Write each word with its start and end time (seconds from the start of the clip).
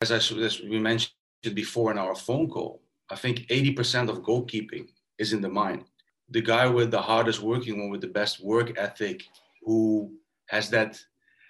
as, 0.00 0.10
I, 0.10 0.16
as 0.16 0.60
we 0.60 0.78
mentioned 0.78 1.12
before 1.54 1.90
in 1.90 1.98
our 1.98 2.14
phone 2.14 2.48
call, 2.48 2.82
I 3.10 3.16
think 3.16 3.46
80% 3.48 4.08
of 4.08 4.22
goalkeeping 4.22 4.88
is 5.18 5.32
in 5.32 5.40
the 5.40 5.48
mind. 5.48 5.84
The 6.30 6.40
guy 6.40 6.66
with 6.66 6.90
the 6.90 7.02
hardest 7.02 7.40
working 7.42 7.80
one, 7.80 7.90
with 7.90 8.00
the 8.00 8.06
best 8.06 8.42
work 8.42 8.78
ethic, 8.78 9.24
who 9.62 10.12
has 10.46 10.70
that 10.70 10.98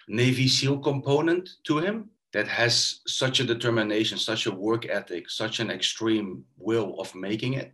Navy 0.07 0.47
SEAL 0.47 0.79
component 0.79 1.49
to 1.65 1.77
him, 1.77 2.09
that 2.33 2.47
has 2.47 3.01
such 3.07 3.39
a 3.39 3.43
determination, 3.43 4.17
such 4.17 4.45
a 4.45 4.51
work 4.51 4.85
ethic, 4.87 5.29
such 5.29 5.59
an 5.59 5.69
extreme 5.69 6.43
will 6.57 6.95
of 6.99 7.13
making 7.13 7.53
it. 7.53 7.73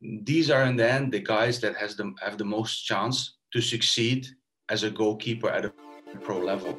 These 0.00 0.50
are 0.50 0.64
in 0.64 0.76
the 0.76 0.90
end 0.90 1.12
the 1.12 1.20
guys 1.20 1.60
that 1.60 1.76
has 1.76 1.96
the, 1.96 2.12
have 2.20 2.38
the 2.38 2.44
most 2.44 2.84
chance 2.84 3.36
to 3.52 3.60
succeed 3.60 4.26
as 4.68 4.82
a 4.82 4.90
goalkeeper 4.90 5.48
at 5.48 5.64
a 5.64 5.72
pro 6.20 6.38
level. 6.38 6.76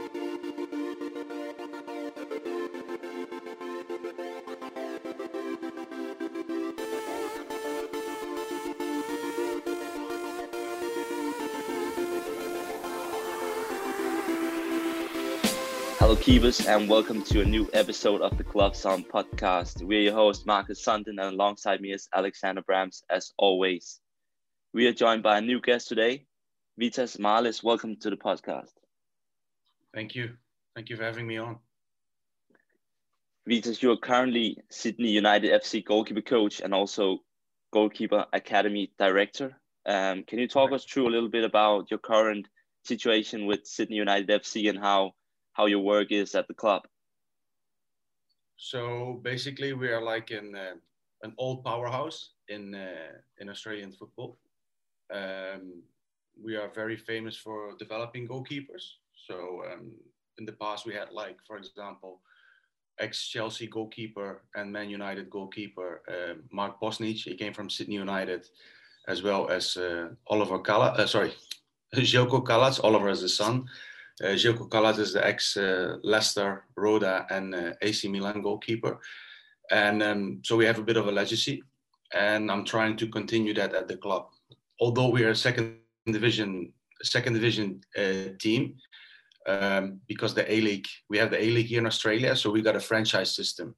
Hello, 16.09 16.19
Keepers, 16.19 16.65
and 16.65 16.89
welcome 16.89 17.21
to 17.25 17.41
a 17.41 17.45
new 17.45 17.69
episode 17.71 18.21
of 18.21 18.35
the 18.35 18.43
Gloves 18.43 18.83
On 18.83 19.03
podcast. 19.03 19.83
We're 19.83 20.01
your 20.01 20.15
host, 20.15 20.43
Marcus 20.47 20.83
Sundin, 20.83 21.19
and 21.19 21.35
alongside 21.35 21.81
me 21.81 21.93
is 21.93 22.09
Alexander 22.11 22.63
Brams, 22.63 23.03
as 23.11 23.31
always. 23.37 23.99
We 24.73 24.87
are 24.87 24.91
joined 24.91 25.21
by 25.21 25.37
a 25.37 25.41
new 25.41 25.61
guest 25.61 25.87
today, 25.87 26.25
Vitas 26.81 27.19
Marlis. 27.19 27.61
Welcome 27.61 27.95
to 27.97 28.09
the 28.09 28.15
podcast. 28.15 28.71
Thank 29.93 30.15
you. 30.15 30.31
Thank 30.75 30.89
you 30.89 30.97
for 30.97 31.03
having 31.03 31.27
me 31.27 31.37
on. 31.37 31.59
Vitas, 33.47 33.83
you 33.83 33.91
are 33.91 33.97
currently 33.97 34.57
Sydney 34.71 35.09
United 35.09 35.61
FC 35.61 35.85
goalkeeper 35.85 36.21
coach 36.21 36.59
and 36.59 36.73
also 36.73 37.19
goalkeeper 37.71 38.25
academy 38.33 38.91
director. 38.97 39.55
Um, 39.85 40.23
can 40.23 40.39
you 40.39 40.47
talk 40.47 40.71
us 40.71 40.85
through 40.85 41.07
a 41.07 41.13
little 41.13 41.29
bit 41.29 41.43
about 41.43 41.91
your 41.91 41.99
current 41.99 42.47
situation 42.83 43.45
with 43.45 43.67
Sydney 43.67 43.97
United 43.97 44.27
FC 44.27 44.71
and 44.71 44.79
how 44.79 45.13
how 45.59 45.65
your 45.65 45.83
work 45.93 46.11
is 46.11 46.35
at 46.35 46.47
the 46.47 46.53
club? 46.53 46.83
So 48.55 49.19
basically, 49.23 49.73
we 49.73 49.89
are 49.89 50.01
like 50.01 50.31
in 50.31 50.55
uh, 50.55 50.75
an 51.23 51.33
old 51.37 51.65
powerhouse 51.65 52.19
in 52.47 52.63
uh, 52.73 53.13
in 53.39 53.49
Australian 53.49 53.91
football. 53.91 54.37
Um, 55.13 55.63
we 56.45 56.55
are 56.55 56.69
very 56.81 56.97
famous 57.11 57.35
for 57.45 57.59
developing 57.77 58.27
goalkeepers. 58.27 58.85
So 59.27 59.35
um, 59.69 59.91
in 60.37 60.45
the 60.45 60.57
past, 60.63 60.85
we 60.85 60.93
had 60.93 61.09
like, 61.11 61.37
for 61.47 61.57
example, 61.57 62.21
ex-Chelsea 62.99 63.67
goalkeeper 63.67 64.29
and 64.55 64.71
Man 64.71 64.89
United 64.89 65.29
goalkeeper 65.29 65.89
uh, 66.13 66.35
Mark 66.51 66.79
Bosnich. 66.79 67.21
He 67.29 67.35
came 67.35 67.53
from 67.53 67.69
Sydney 67.69 67.95
United, 67.95 68.41
as 69.07 69.23
well 69.23 69.49
as 69.57 69.75
uh, 69.75 70.07
Oliver 70.27 70.59
Kala. 70.59 70.89
Uh, 70.99 71.07
sorry, 71.07 71.31
Željko 71.95 72.39
Kalac. 72.49 72.79
Oliver 72.83 73.09
is 73.09 73.21
the 73.21 73.29
son. 73.29 73.67
Uh, 74.23 74.35
Željko 74.35 74.99
is 74.99 75.13
the 75.13 75.25
ex 75.25 75.57
uh, 75.57 75.97
Leicester, 76.03 76.65
Roda, 76.75 77.25
and 77.29 77.55
uh, 77.55 77.71
AC 77.81 78.07
Milan 78.07 78.41
goalkeeper. 78.41 78.99
And 79.71 80.03
um, 80.03 80.41
so 80.43 80.57
we 80.57 80.65
have 80.65 80.79
a 80.79 80.83
bit 80.83 80.97
of 80.97 81.07
a 81.07 81.11
legacy, 81.11 81.63
and 82.13 82.51
I'm 82.51 82.65
trying 82.65 82.97
to 82.97 83.07
continue 83.07 83.53
that 83.53 83.73
at 83.73 83.87
the 83.87 83.97
club. 83.97 84.27
Although 84.81 85.09
we 85.09 85.23
are 85.23 85.31
a 85.31 85.35
second 85.35 85.77
division, 86.05 86.73
second 87.03 87.33
division 87.33 87.81
uh, 87.97 88.35
team, 88.39 88.75
um, 89.47 90.01
because 90.07 90.33
the 90.33 90.51
A 90.51 90.61
League, 90.61 90.87
we 91.09 91.17
have 91.17 91.31
the 91.31 91.41
A 91.41 91.49
League 91.51 91.67
here 91.67 91.79
in 91.79 91.85
Australia, 91.85 92.35
so 92.35 92.49
we 92.49 92.61
got 92.61 92.75
a 92.75 92.79
franchise 92.79 93.35
system. 93.35 93.75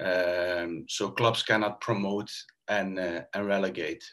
Um, 0.00 0.84
so 0.88 1.10
clubs 1.10 1.42
cannot 1.42 1.80
promote 1.80 2.30
and 2.68 2.98
and 2.98 3.46
relegate. 3.46 4.04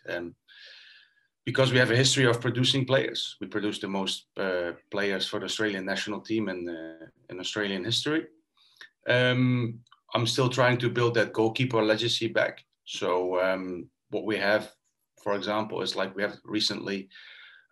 Because 1.46 1.72
we 1.72 1.78
have 1.78 1.92
a 1.92 1.96
history 1.96 2.26
of 2.26 2.42
producing 2.42 2.86
players. 2.86 3.38
We 3.40 3.48
produce 3.48 3.80
the 3.80 3.88
most 3.88 4.26
uh, 4.38 4.72
players 4.90 5.28
for 5.28 5.40
the 5.40 5.46
Australian 5.46 5.86
national 5.86 6.22
team 6.22 6.50
in, 6.50 6.68
uh, 6.68 7.06
in 7.30 7.40
Australian 7.40 7.86
history. 7.86 8.26
Um, 9.08 9.80
I'm 10.16 10.26
still 10.26 10.50
trying 10.50 10.80
to 10.80 10.90
build 10.90 11.14
that 11.16 11.34
goalkeeper 11.34 11.84
legacy 11.84 12.28
back. 12.28 12.66
So 12.86 13.40
um, 13.42 13.90
what 14.10 14.26
we 14.26 14.38
have, 14.38 14.72
for 15.24 15.36
example, 15.36 15.82
is 15.82 15.96
like 15.96 16.16
we 16.16 16.24
have 16.24 16.38
recently 16.44 17.10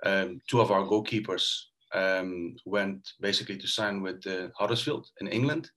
um, 0.06 0.42
two 0.48 0.62
of 0.62 0.72
our 0.72 0.84
goalkeepers 0.84 1.46
um, 1.94 2.56
went 2.66 3.14
basically 3.22 3.58
to 3.58 3.68
sign 3.68 4.02
with 4.02 4.26
uh, 4.28 4.50
Huddersfield 4.58 5.08
in 5.22 5.28
England 5.28 5.72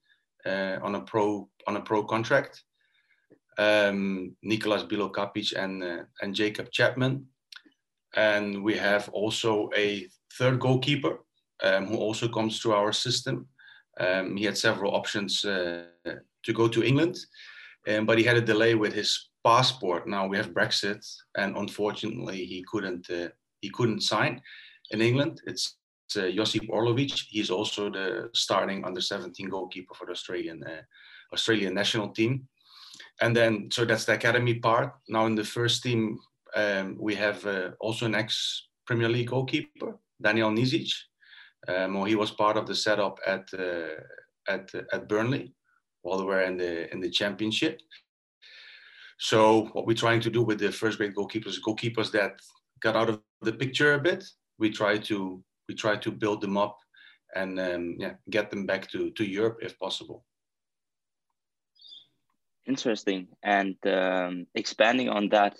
uh, 0.45 0.77
on 0.81 0.95
a 0.95 1.01
pro 1.01 1.47
on 1.67 1.77
a 1.77 1.81
pro 1.81 2.03
contract. 2.03 2.63
Um, 3.57 4.35
Nicolas 4.43 4.83
Bilokapic 4.83 5.53
and 5.55 5.83
uh, 5.83 6.03
and 6.21 6.35
Jacob 6.35 6.71
Chapman 6.71 7.25
and 8.17 8.63
we 8.63 8.75
have 8.75 9.07
also 9.09 9.69
a 9.75 10.07
third 10.33 10.59
goalkeeper 10.59 11.19
um, 11.63 11.85
who 11.85 11.97
also 11.97 12.27
comes 12.27 12.59
to 12.59 12.73
our 12.73 12.91
system. 12.91 13.47
Um, 13.99 14.35
he 14.35 14.43
had 14.43 14.57
several 14.57 14.95
options 14.95 15.45
uh, 15.45 15.83
to 16.43 16.53
go 16.53 16.67
to 16.67 16.83
England, 16.83 17.17
um, 17.87 18.05
but 18.05 18.17
he 18.17 18.23
had 18.23 18.37
a 18.37 18.41
delay 18.41 18.75
with 18.75 18.93
his 18.93 19.29
passport. 19.43 20.07
Now 20.07 20.27
we 20.27 20.37
have 20.37 20.53
Brexit, 20.53 21.05
and 21.37 21.55
unfortunately 21.55 22.43
he 22.45 22.65
couldn't 22.69 23.09
uh, 23.09 23.29
he 23.61 23.69
couldn't 23.69 24.01
sign 24.01 24.41
in 24.91 25.01
England. 25.01 25.41
It's 25.45 25.77
uh, 26.15 26.29
Josip 26.31 26.67
Orlovic. 26.69 27.13
He's 27.29 27.51
also 27.51 27.89
the 27.89 28.29
starting 28.33 28.83
under 28.83 29.01
17 29.01 29.49
goalkeeper 29.49 29.93
for 29.93 30.05
the 30.05 30.13
Australian 30.13 30.63
uh, 30.63 30.81
Australian 31.33 31.73
national 31.73 32.09
team. 32.09 32.47
And 33.21 33.35
then 33.35 33.69
so 33.71 33.85
that's 33.85 34.05
the 34.05 34.13
academy 34.13 34.55
part. 34.55 34.93
Now 35.07 35.25
in 35.25 35.35
the 35.35 35.43
first 35.43 35.83
team 35.83 36.19
um, 36.55 36.97
we 36.99 37.15
have 37.15 37.45
uh, 37.45 37.71
also 37.79 38.05
an 38.05 38.15
ex 38.15 38.67
Premier 38.85 39.09
League 39.09 39.29
goalkeeper, 39.29 39.97
Daniel 40.21 40.51
Nizic. 40.51 40.91
Um, 41.67 42.05
he 42.05 42.15
was 42.15 42.31
part 42.31 42.57
of 42.57 42.65
the 42.65 42.75
setup 42.75 43.19
at 43.25 43.47
uh, 43.53 44.01
at 44.47 44.71
at 44.93 45.09
Burnley 45.09 45.53
while 46.01 46.19
they 46.19 46.25
were 46.25 46.43
in 46.43 46.57
the 46.57 46.91
in 46.93 47.01
the 47.01 47.09
Championship. 47.09 47.81
So 49.19 49.65
what 49.73 49.85
we're 49.87 49.95
trying 49.95 50.21
to 50.21 50.29
do 50.29 50.43
with 50.43 50.59
the 50.59 50.71
first 50.71 50.97
grade 50.97 51.15
goalkeepers, 51.15 51.57
goalkeepers 51.59 52.11
that 52.11 52.39
got 52.81 52.95
out 52.95 53.09
of 53.09 53.21
the 53.41 53.53
picture 53.53 53.95
a 53.95 53.99
bit, 53.99 54.23
we 54.59 54.69
try 54.69 54.97
to 54.99 55.43
we 55.67 55.75
try 55.75 55.97
to 55.97 56.11
build 56.11 56.41
them 56.41 56.57
up 56.57 56.77
and 57.35 57.59
um, 57.59 57.95
yeah, 57.99 58.13
get 58.29 58.49
them 58.49 58.65
back 58.65 58.89
to 58.91 59.11
to 59.11 59.25
Europe 59.25 59.59
if 59.61 59.77
possible. 59.79 60.23
Interesting. 62.67 63.27
And 63.43 63.75
um, 63.85 64.45
expanding 64.55 65.09
on 65.09 65.29
that, 65.29 65.57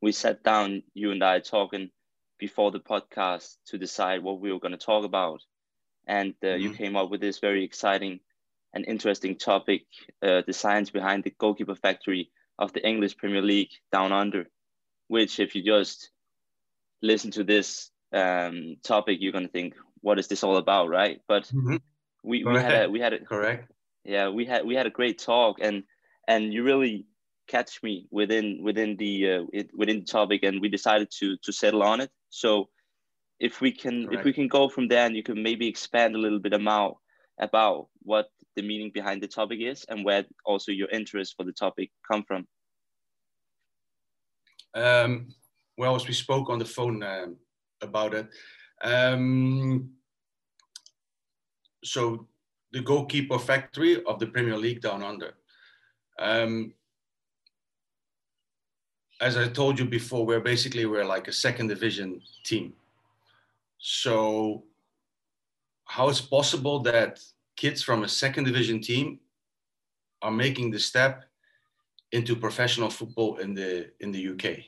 we 0.00 0.12
sat 0.12 0.42
down, 0.42 0.82
you 0.94 1.10
and 1.10 1.22
I, 1.22 1.40
talking 1.40 1.90
before 2.38 2.70
the 2.70 2.80
podcast 2.80 3.56
to 3.66 3.78
decide 3.78 4.22
what 4.22 4.40
we 4.40 4.52
were 4.52 4.60
going 4.60 4.72
to 4.72 4.78
talk 4.78 5.04
about. 5.04 5.40
And 6.06 6.34
uh, 6.42 6.46
mm-hmm. 6.46 6.62
you 6.62 6.74
came 6.74 6.96
up 6.96 7.10
with 7.10 7.20
this 7.20 7.38
very 7.38 7.64
exciting 7.64 8.20
and 8.72 8.84
interesting 8.86 9.36
topic 9.36 9.82
uh, 10.22 10.42
the 10.46 10.52
science 10.52 10.90
behind 10.90 11.24
the 11.24 11.34
goalkeeper 11.38 11.74
factory 11.74 12.30
of 12.58 12.72
the 12.72 12.86
English 12.86 13.16
Premier 13.16 13.42
League 13.42 13.70
down 13.90 14.12
under, 14.12 14.48
which, 15.08 15.40
if 15.40 15.54
you 15.54 15.62
just 15.62 16.10
listen 17.02 17.30
to 17.32 17.44
this 17.44 17.90
um, 18.12 18.76
topic, 18.82 19.18
you're 19.20 19.32
going 19.32 19.46
to 19.46 19.52
think, 19.52 19.74
what 20.00 20.18
is 20.18 20.28
this 20.28 20.44
all 20.44 20.56
about, 20.56 20.88
right? 20.88 21.20
But 21.26 21.44
mm-hmm. 21.44 21.76
we, 22.22 22.44
we 22.44 22.54
had 22.58 22.84
a, 22.84 22.90
we 22.90 23.00
had 23.00 23.12
a, 23.12 23.18
correct. 23.20 23.72
Yeah, 24.04 24.28
we 24.28 24.46
had 24.46 24.64
we 24.64 24.74
had 24.74 24.86
a 24.86 24.90
great 24.90 25.18
talk, 25.18 25.58
and 25.60 25.82
and 26.26 26.52
you 26.52 26.62
really 26.62 27.06
catch 27.48 27.82
me 27.82 28.06
within 28.10 28.62
within 28.62 28.96
the 28.96 29.30
uh, 29.32 29.44
it, 29.52 29.70
within 29.74 30.00
the 30.00 30.04
topic, 30.04 30.42
and 30.42 30.60
we 30.60 30.68
decided 30.68 31.10
to 31.18 31.36
to 31.42 31.52
settle 31.52 31.82
on 31.82 32.00
it. 32.00 32.10
So 32.30 32.68
if 33.40 33.60
we 33.60 33.72
can 33.72 34.04
Correct. 34.04 34.20
if 34.20 34.24
we 34.24 34.32
can 34.32 34.48
go 34.48 34.68
from 34.68 34.88
there, 34.88 35.06
and 35.06 35.16
you 35.16 35.22
can 35.22 35.42
maybe 35.42 35.66
expand 35.66 36.14
a 36.14 36.18
little 36.18 36.38
bit 36.38 36.52
about 36.52 36.98
about 37.40 37.88
what 38.02 38.26
the 38.56 38.62
meaning 38.62 38.90
behind 38.92 39.22
the 39.22 39.28
topic 39.28 39.60
is, 39.60 39.84
and 39.88 40.04
where 40.04 40.24
also 40.44 40.72
your 40.72 40.88
interest 40.90 41.34
for 41.36 41.44
the 41.44 41.52
topic 41.52 41.90
come 42.10 42.24
from. 42.24 42.46
Um, 44.74 45.28
well, 45.76 45.94
as 45.96 46.06
we 46.06 46.14
spoke 46.14 46.50
on 46.50 46.58
the 46.58 46.64
phone 46.64 47.02
um, 47.02 47.36
about 47.80 48.14
it, 48.14 48.28
um, 48.82 49.90
so 51.84 52.26
the 52.72 52.80
goalkeeper 52.80 53.38
factory 53.38 54.04
of 54.04 54.18
the 54.18 54.26
Premier 54.26 54.56
League 54.56 54.82
down 54.82 55.02
under. 55.02 55.34
Um, 56.18 56.74
as 59.20 59.36
I 59.36 59.48
told 59.48 59.78
you 59.78 59.84
before, 59.84 60.24
we're 60.24 60.40
basically 60.40 60.86
we're 60.86 61.04
like 61.04 61.28
a 61.28 61.32
second 61.32 61.68
division 61.68 62.20
team. 62.44 62.72
So 63.78 64.64
how 65.84 66.08
it's 66.08 66.20
possible 66.20 66.80
that 66.80 67.20
kids 67.56 67.82
from 67.82 68.04
a 68.04 68.08
second 68.08 68.44
division 68.44 68.80
team 68.80 69.18
are 70.22 70.30
making 70.30 70.70
the 70.70 70.78
step 70.78 71.24
into 72.12 72.36
professional 72.36 72.90
football 72.90 73.38
in 73.38 73.54
the 73.54 73.90
in 74.00 74.12
the 74.12 74.28
UK? 74.28 74.58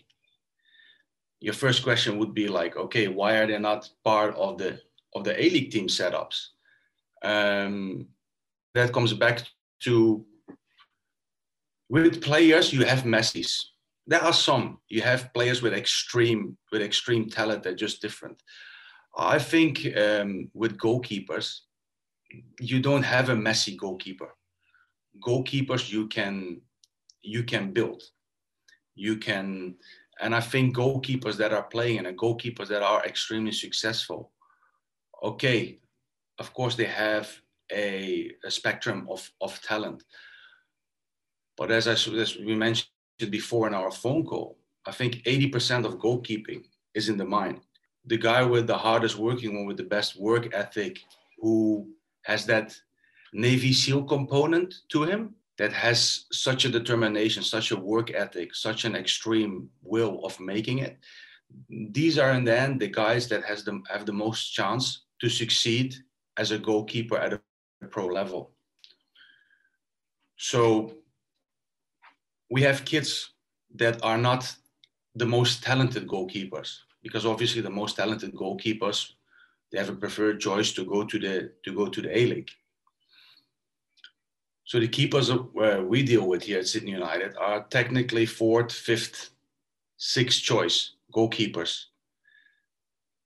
Your 1.41 1.55
first 1.55 1.82
question 1.82 2.19
would 2.19 2.35
be 2.35 2.49
like, 2.49 2.76
okay, 2.76 3.08
why 3.08 3.37
are 3.37 3.47
they 3.47 3.58
not 3.58 3.88
part 4.05 4.35
of 4.35 4.58
the 4.58 4.81
of 5.14 5.25
the 5.25 5.35
A 5.41 5.50
League 5.50 5.70
team 5.70 5.87
setups? 5.87 6.49
Um, 7.23 8.08
that 8.75 8.93
comes 8.93 9.12
back 9.12 9.43
to 9.81 10.25
with 11.88 12.23
players, 12.23 12.73
you 12.73 12.85
have 12.85 13.02
Messi's. 13.02 13.70
There 14.06 14.23
are 14.23 14.32
some. 14.32 14.79
You 14.88 15.02
have 15.02 15.32
players 15.32 15.62
with 15.62 15.75
extreme 15.75 16.56
with 16.73 16.82
extreme 16.82 17.29
talent. 17.29 17.62
They're 17.62 17.75
just 17.75 18.02
different. 18.02 18.43
I 19.17 19.38
think 19.38 19.87
um, 19.97 20.50
with 20.55 20.79
goalkeepers, 20.79 21.61
you 22.61 22.81
don't 22.81 23.02
have 23.02 23.29
a 23.29 23.35
Messi 23.35 23.76
goalkeeper. 23.76 24.35
Goalkeepers 25.25 25.91
you 25.91 26.08
can 26.08 26.62
you 27.23 27.44
can 27.44 27.73
build. 27.73 28.02
You 28.94 29.17
can, 29.17 29.76
and 30.20 30.35
I 30.35 30.41
think 30.41 30.76
goalkeepers 30.76 31.37
that 31.37 31.52
are 31.52 31.62
playing 31.62 31.99
and 31.99 32.19
goalkeepers 32.19 32.69
that 32.69 32.82
are 32.82 33.05
extremely 33.05 33.52
successful. 33.52 34.32
Okay, 35.23 35.81
of 36.38 36.52
course 36.55 36.75
they 36.75 36.87
have 36.87 37.31
a, 37.70 38.32
a 38.44 38.50
spectrum 38.50 39.06
of, 39.11 39.31
of 39.41 39.61
talent. 39.62 40.02
But 41.56 41.70
as, 41.70 41.87
I, 41.88 41.93
as 41.93 42.37
we 42.37 42.56
mentioned 42.56 42.88
before 43.26 43.67
in 43.67 43.75
our 43.75 43.90
phone 43.90 44.25
call, 44.25 44.58
I 44.87 44.93
think 44.93 45.22
80% 45.25 45.84
of 45.84 45.99
goalkeeping 45.99 46.64
is 46.94 47.08
in 47.08 47.17
the 47.17 47.25
mind. 47.25 47.61
The 48.06 48.17
guy 48.17 48.43
with 48.43 48.67
the 48.67 48.76
hardest 48.76 49.17
working 49.17 49.55
one, 49.55 49.67
with 49.67 49.76
the 49.76 49.84
best 49.84 50.19
work 50.19 50.55
ethic, 50.55 51.00
who 51.38 51.88
has 52.22 52.46
that 52.46 52.75
Navy 53.32 53.72
SEAL 53.72 54.05
component 54.05 54.75
to 54.88 55.05
him, 55.05 55.34
that 55.58 55.72
has 55.75 56.25
such 56.32 56.64
a 56.64 56.70
determination, 56.70 57.43
such 57.43 57.70
a 57.70 57.76
work 57.76 58.11
ethic, 58.12 58.55
such 58.55 58.87
an 58.87 58.96
extreme 58.96 59.69
will 59.82 60.25
of 60.25 60.40
making 60.40 60.78
it. 60.78 60.96
These 61.69 62.19
are 62.19 62.32
in 62.32 62.44
the 62.44 62.58
end 62.58 62.81
the 62.81 62.88
guys 62.88 63.28
that 63.28 63.44
has 63.44 63.62
the, 63.62 63.82
have 63.90 64.06
the 64.06 64.12
most 64.12 64.55
chance 64.55 65.02
to 65.20 65.28
succeed 65.28 65.96
as 66.38 66.50
a 66.50 66.58
goalkeeper 66.58 67.19
at 67.19 67.34
a 67.34 67.40
pro 67.90 68.06
level. 68.06 68.52
So 70.38 70.94
we 72.50 72.62
have 72.62 72.85
kids 72.85 73.31
that 73.76 74.02
are 74.02 74.19
not 74.19 74.52
the 75.14 75.26
most 75.26 75.62
talented 75.62 76.06
goalkeepers 76.06 76.79
because 77.02 77.25
obviously 77.25 77.62
the 77.62 77.70
most 77.70 77.97
talented 77.97 78.35
goalkeepers 78.35 79.12
they 79.70 79.79
have 79.79 79.88
a 79.88 79.94
preferred 79.94 80.41
choice 80.41 80.73
to 80.73 80.85
go 80.85 81.05
to 81.05 81.19
the 81.19 81.52
to 81.64 81.73
go 81.73 81.87
to 81.88 82.02
the 82.02 82.19
A 82.19 82.26
League. 82.26 82.50
So 84.64 84.79
the 84.79 84.88
keepers 84.88 85.31
where 85.31 85.79
uh, 85.79 85.82
we 85.82 86.02
deal 86.02 86.29
with 86.29 86.43
here 86.43 86.61
at 86.61 86.67
Sydney 86.69 86.93
United 86.93 87.37
are 87.37 87.64
technically 87.70 88.26
fourth, 88.26 88.73
fifth, 88.73 89.31
sixth 89.97 90.43
choice 90.43 90.94
goalkeepers. 91.12 91.87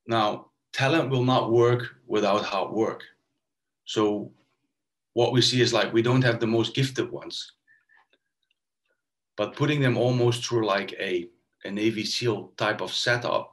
Now, 0.06 0.47
talent 0.73 1.11
will 1.11 1.25
not 1.25 1.50
work 1.50 1.97
without 2.06 2.44
hard 2.44 2.73
work. 2.73 3.03
So 3.85 4.32
what 5.12 5.32
we 5.32 5.43
see 5.43 5.61
is 5.61 5.73
like 5.73 5.93
we 5.93 6.03
don't 6.03 6.25
have 6.25 6.41
the 6.41 6.47
most 6.47 6.75
gifted 6.75 7.11
ones 7.11 7.53
but 9.36 9.56
putting 9.56 9.81
them 9.81 9.96
almost 9.96 10.44
through 10.44 10.66
like 10.66 10.92
a, 10.94 11.28
a 11.64 11.70
navy 11.70 12.04
seal 12.04 12.52
type 12.56 12.81
of 12.81 12.92
setup 12.92 13.52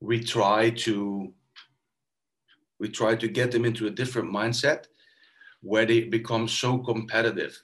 we 0.00 0.20
try 0.20 0.70
to 0.70 1.32
we 2.78 2.88
try 2.88 3.14
to 3.14 3.28
get 3.28 3.50
them 3.50 3.64
into 3.64 3.86
a 3.86 3.90
different 3.90 4.30
mindset 4.30 4.86
where 5.60 5.86
they 5.86 6.02
become 6.02 6.46
so 6.46 6.78
competitive 6.78 7.60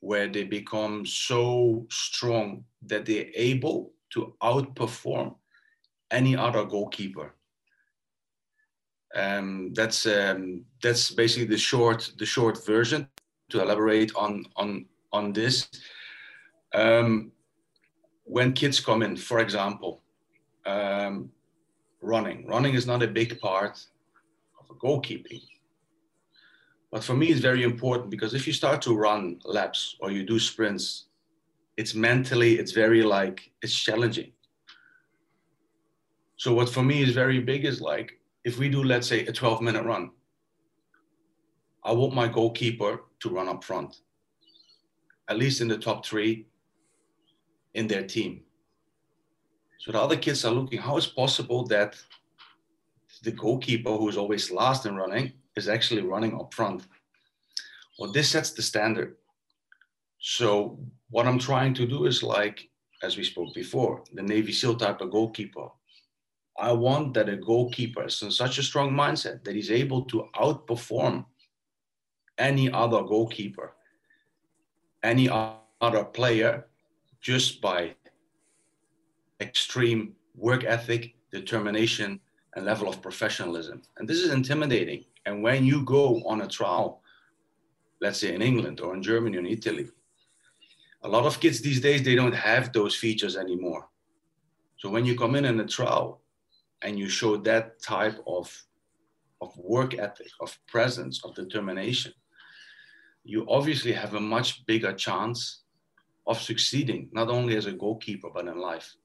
where 0.00 0.28
they 0.28 0.44
become 0.44 1.04
so 1.04 1.86
strong 1.90 2.64
that 2.82 3.04
they're 3.04 3.30
able 3.34 3.92
to 4.10 4.34
outperform 4.42 5.34
any 6.10 6.36
other 6.36 6.64
goalkeeper 6.64 7.34
um, 9.14 9.72
that's 9.74 10.06
um, 10.06 10.64
that's 10.82 11.10
basically 11.10 11.46
the 11.46 11.58
short 11.58 12.12
the 12.18 12.26
short 12.26 12.64
version. 12.64 13.08
To 13.50 13.62
elaborate 13.62 14.14
on 14.14 14.44
on 14.56 14.84
on 15.12 15.32
this, 15.32 15.68
um, 16.74 17.32
when 18.24 18.52
kids 18.52 18.80
come 18.80 19.02
in, 19.02 19.16
for 19.16 19.40
example, 19.40 20.02
um, 20.66 21.30
running. 22.00 22.46
Running 22.46 22.74
is 22.74 22.86
not 22.86 23.02
a 23.02 23.08
big 23.08 23.40
part 23.40 23.84
of 24.60 24.76
goalkeeping. 24.78 25.42
But 26.90 27.04
for 27.04 27.14
me, 27.14 27.28
it's 27.28 27.40
very 27.40 27.64
important 27.64 28.10
because 28.10 28.34
if 28.34 28.46
you 28.46 28.52
start 28.52 28.80
to 28.82 28.96
run 28.96 29.40
laps 29.44 29.96
or 30.00 30.10
you 30.10 30.24
do 30.24 30.38
sprints, 30.38 31.06
it's 31.76 31.94
mentally, 31.94 32.58
it's 32.58 32.72
very 32.72 33.02
like, 33.02 33.52
it's 33.62 33.78
challenging. 33.78 34.32
So 36.36 36.54
what 36.54 36.68
for 36.68 36.82
me 36.82 37.02
is 37.02 37.12
very 37.14 37.40
big 37.40 37.64
is 37.64 37.80
like, 37.80 38.18
if 38.44 38.58
we 38.58 38.68
do, 38.68 38.82
let's 38.82 39.08
say, 39.08 39.26
a 39.26 39.32
12 39.32 39.60
minute 39.60 39.84
run, 39.84 40.10
I 41.84 41.92
want 41.92 42.14
my 42.14 42.28
goalkeeper 42.28 43.02
to 43.20 43.28
run 43.28 43.48
up 43.48 43.64
front, 43.64 44.00
at 45.28 45.38
least 45.38 45.60
in 45.60 45.68
the 45.68 45.78
top 45.78 46.04
three 46.04 46.46
in 47.74 47.86
their 47.86 48.06
team. 48.06 48.42
So 49.80 49.92
the 49.92 50.00
other 50.00 50.16
kids 50.16 50.44
are 50.44 50.52
looking, 50.52 50.80
how 50.80 50.96
is 50.96 51.06
possible 51.06 51.64
that 51.66 51.96
the 53.22 53.32
goalkeeper 53.32 53.90
who 53.90 54.08
is 54.08 54.16
always 54.16 54.50
last 54.50 54.86
in 54.86 54.96
running 54.96 55.32
is 55.56 55.68
actually 55.68 56.02
running 56.02 56.34
up 56.38 56.52
front? 56.52 56.86
Well, 57.98 58.12
this 58.12 58.30
sets 58.30 58.52
the 58.52 58.62
standard. 58.62 59.16
So 60.18 60.78
what 61.10 61.26
I'm 61.26 61.38
trying 61.38 61.74
to 61.74 61.86
do 61.86 62.06
is 62.06 62.22
like, 62.22 62.68
as 63.02 63.16
we 63.16 63.24
spoke 63.24 63.54
before, 63.54 64.02
the 64.12 64.22
Navy 64.22 64.52
SEAL 64.52 64.76
type 64.76 65.00
of 65.00 65.10
goalkeeper 65.10 65.68
I 66.58 66.72
want 66.72 67.14
that 67.14 67.28
a 67.28 67.36
goalkeeper 67.36 68.06
is 68.06 68.20
in 68.20 68.32
such 68.32 68.58
a 68.58 68.64
strong 68.64 68.90
mindset 68.90 69.44
that 69.44 69.54
he's 69.54 69.70
able 69.70 70.02
to 70.06 70.28
outperform 70.34 71.24
any 72.36 72.70
other 72.70 73.02
goalkeeper, 73.02 73.74
any 75.02 75.28
other 75.28 76.04
player, 76.04 76.66
just 77.20 77.60
by 77.60 77.94
extreme 79.40 80.14
work 80.34 80.64
ethic, 80.64 81.14
determination, 81.30 82.20
and 82.54 82.64
level 82.64 82.88
of 82.88 83.02
professionalism. 83.02 83.82
And 83.98 84.08
this 84.08 84.18
is 84.18 84.32
intimidating. 84.32 85.04
And 85.26 85.42
when 85.42 85.64
you 85.64 85.84
go 85.84 86.22
on 86.26 86.42
a 86.42 86.48
trial, 86.48 87.02
let's 88.00 88.20
say 88.20 88.34
in 88.34 88.42
England 88.42 88.80
or 88.80 88.94
in 88.94 89.02
Germany 89.02 89.36
or 89.36 89.40
in 89.40 89.46
Italy, 89.46 89.88
a 91.02 91.08
lot 91.08 91.26
of 91.26 91.38
kids 91.38 91.60
these 91.60 91.80
days 91.80 92.02
they 92.02 92.14
don't 92.14 92.34
have 92.34 92.72
those 92.72 92.96
features 92.96 93.36
anymore. 93.36 93.88
So 94.78 94.88
when 94.88 95.04
you 95.04 95.16
come 95.16 95.34
in 95.34 95.44
in 95.44 95.60
a 95.60 95.66
trial, 95.66 96.20
and 96.82 96.98
you 96.98 97.08
show 97.08 97.36
that 97.36 97.80
type 97.82 98.18
of 98.26 98.64
of 99.40 99.56
work 99.56 99.96
ethic, 99.96 100.30
of 100.40 100.58
presence, 100.66 101.24
of 101.24 101.32
determination, 101.34 102.12
you 103.28 103.44
obviously 103.48 103.92
have 103.92 104.14
a 104.14 104.20
much 104.20 104.64
bigger 104.64 104.92
chance 104.94 105.64
of 106.26 106.40
succeeding, 106.40 107.10
not 107.12 107.28
only 107.28 107.56
as 107.56 107.66
a 107.66 107.72
goalkeeper, 107.72 108.30
but 108.32 108.46
in 108.46 108.58
life. 108.58 108.96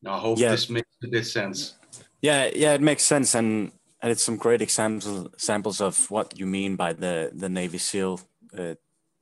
Now, 0.00 0.14
I 0.14 0.20
hope 0.20 0.38
yeah. 0.38 0.52
this 0.52 0.70
makes 0.70 0.88
a 1.04 1.08
bit 1.08 1.26
sense. 1.26 1.74
Yeah, 2.22 2.48
yeah, 2.54 2.74
it 2.74 2.80
makes 2.80 3.02
sense. 3.02 3.34
And, 3.34 3.72
and 4.00 4.12
it's 4.12 4.22
some 4.22 4.36
great 4.36 4.62
examples 4.62 5.26
examples 5.34 5.80
of 5.80 6.10
what 6.10 6.38
you 6.38 6.46
mean 6.46 6.76
by 6.76 6.92
the, 6.92 7.32
the 7.34 7.48
Navy 7.48 7.78
SEAL 7.78 8.20
uh, 8.56 8.74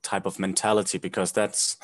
type 0.03 0.27
of 0.27 0.37
mentality, 0.37 0.99
because 0.99 1.31
that's, 1.31 1.77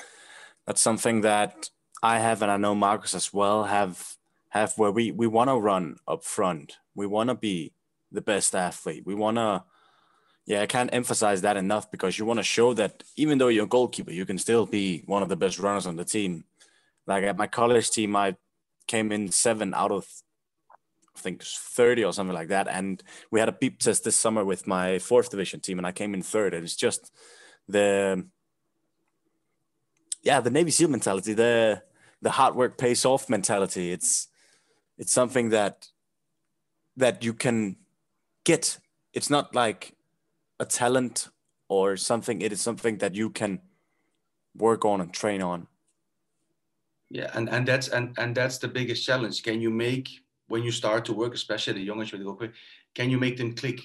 that's 0.68 0.82
something 0.82 1.22
that 1.22 1.70
I 2.04 2.20
have, 2.20 2.44
and 2.44 2.52
I 2.52 2.58
know 2.58 2.76
Marcus 2.76 3.16
as 3.16 3.34
well, 3.34 3.64
have 3.64 4.16
have 4.50 4.74
where 4.78 4.92
we 4.92 5.12
we 5.12 5.28
want 5.28 5.50
to 5.50 5.56
run 5.56 5.98
up 6.08 6.24
front. 6.24 6.78
We 6.94 7.08
want 7.08 7.30
to 7.30 7.36
be 7.36 7.74
the 8.12 8.22
best 8.22 8.54
athlete. 8.54 9.04
We 9.06 9.16
want 9.16 9.38
to 9.38 9.64
yeah, 10.46 10.62
I 10.62 10.68
can't 10.68 10.94
emphasize 10.94 11.42
that 11.42 11.58
enough 11.58 11.90
because 11.90 12.20
you 12.20 12.26
want 12.26 12.38
to 12.38 12.44
show 12.44 12.74
that 12.76 13.04
even 13.16 13.40
though 13.40 13.48
you're 13.48 13.66
a 13.66 13.68
goalkeeper, 13.68 14.12
you 14.12 14.26
can 14.26 14.38
still 14.38 14.66
be 14.66 15.04
one 15.08 15.24
of 15.24 15.30
the 15.30 15.36
best 15.36 15.60
runners 15.60 15.88
on 15.88 15.96
the 15.96 16.06
team. 16.06 16.46
Like 17.08 17.24
at 17.24 17.38
my 17.38 17.48
college 17.48 17.90
team, 17.90 18.16
I 18.16 18.36
came 18.88 19.12
in 19.12 19.32
seven 19.32 19.74
out 19.74 19.92
of 19.92 20.08
I 21.16 21.20
think 21.20 21.42
30 21.44 22.04
or 22.04 22.14
something 22.14 22.36
like 22.36 22.50
that. 22.50 22.68
And 22.68 23.02
we 23.32 23.40
had 23.40 23.50
a 23.50 23.54
beep 23.54 23.80
test 23.80 24.04
this 24.04 24.18
summer 24.18 24.44
with 24.44 24.68
my 24.68 25.00
fourth 25.00 25.30
division 25.30 25.62
team, 25.62 25.78
and 25.78 25.88
I 25.88 25.92
came 25.92 26.14
in 26.14 26.22
third. 26.22 26.54
And 26.54 26.64
it's 26.64 26.76
just 26.76 27.12
the 27.68 28.28
yeah, 30.22 30.42
the 30.42 30.52
Navy 30.52 30.72
SEAL 30.72 30.90
mentality, 30.90 31.34
the 31.34 31.82
the 32.22 32.32
hard 32.32 32.56
work 32.56 32.78
pays 32.78 33.06
off 33.06 33.30
mentality. 33.30 33.92
It's 33.92 34.28
it's 34.98 35.12
something 35.12 35.50
that 35.50 35.88
that 36.98 37.24
you 37.24 37.34
can 37.34 37.78
get 38.44 38.78
it's 39.14 39.30
not 39.30 39.56
like 39.56 39.96
a 40.60 40.66
talent 40.66 41.30
or 41.68 41.98
something 41.98 42.42
it 42.42 42.52
is 42.52 42.62
something 42.62 42.98
that 43.00 43.16
you 43.16 43.30
can 43.30 43.60
work 44.56 44.86
on 44.86 45.02
and 45.02 45.14
train 45.14 45.42
on. 45.42 45.68
Yeah 47.10 47.32
and 47.34 47.50
and 47.50 47.68
that's 47.68 47.88
and 47.90 48.18
and 48.18 48.36
that's 48.36 48.58
the 48.58 48.68
biggest 48.68 49.06
challenge. 49.06 49.44
Can 49.44 49.62
you 49.62 49.70
make 49.70 50.10
when 50.48 50.64
you 50.64 50.72
start 50.72 51.06
to 51.06 51.14
work 51.14 51.34
especially 51.34 51.74
the 51.74 51.82
youngest 51.82 52.14
with 52.14 52.24
go 52.24 52.40
can 52.94 53.10
you 53.10 53.20
make 53.20 53.38
them 53.38 53.54
click? 53.54 53.80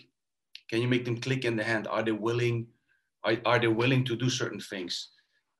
Can 0.68 0.80
you 0.80 0.88
make 0.88 1.04
them 1.04 1.20
click 1.20 1.44
in 1.44 1.56
the 1.56 1.64
hand? 1.64 1.88
Are 1.88 2.02
they 2.02 2.12
willing 2.12 2.68
are, 3.24 3.36
are 3.44 3.58
they 3.58 3.68
willing 3.68 4.04
to 4.04 4.16
do 4.16 4.30
certain 4.30 4.60
things? 4.60 5.10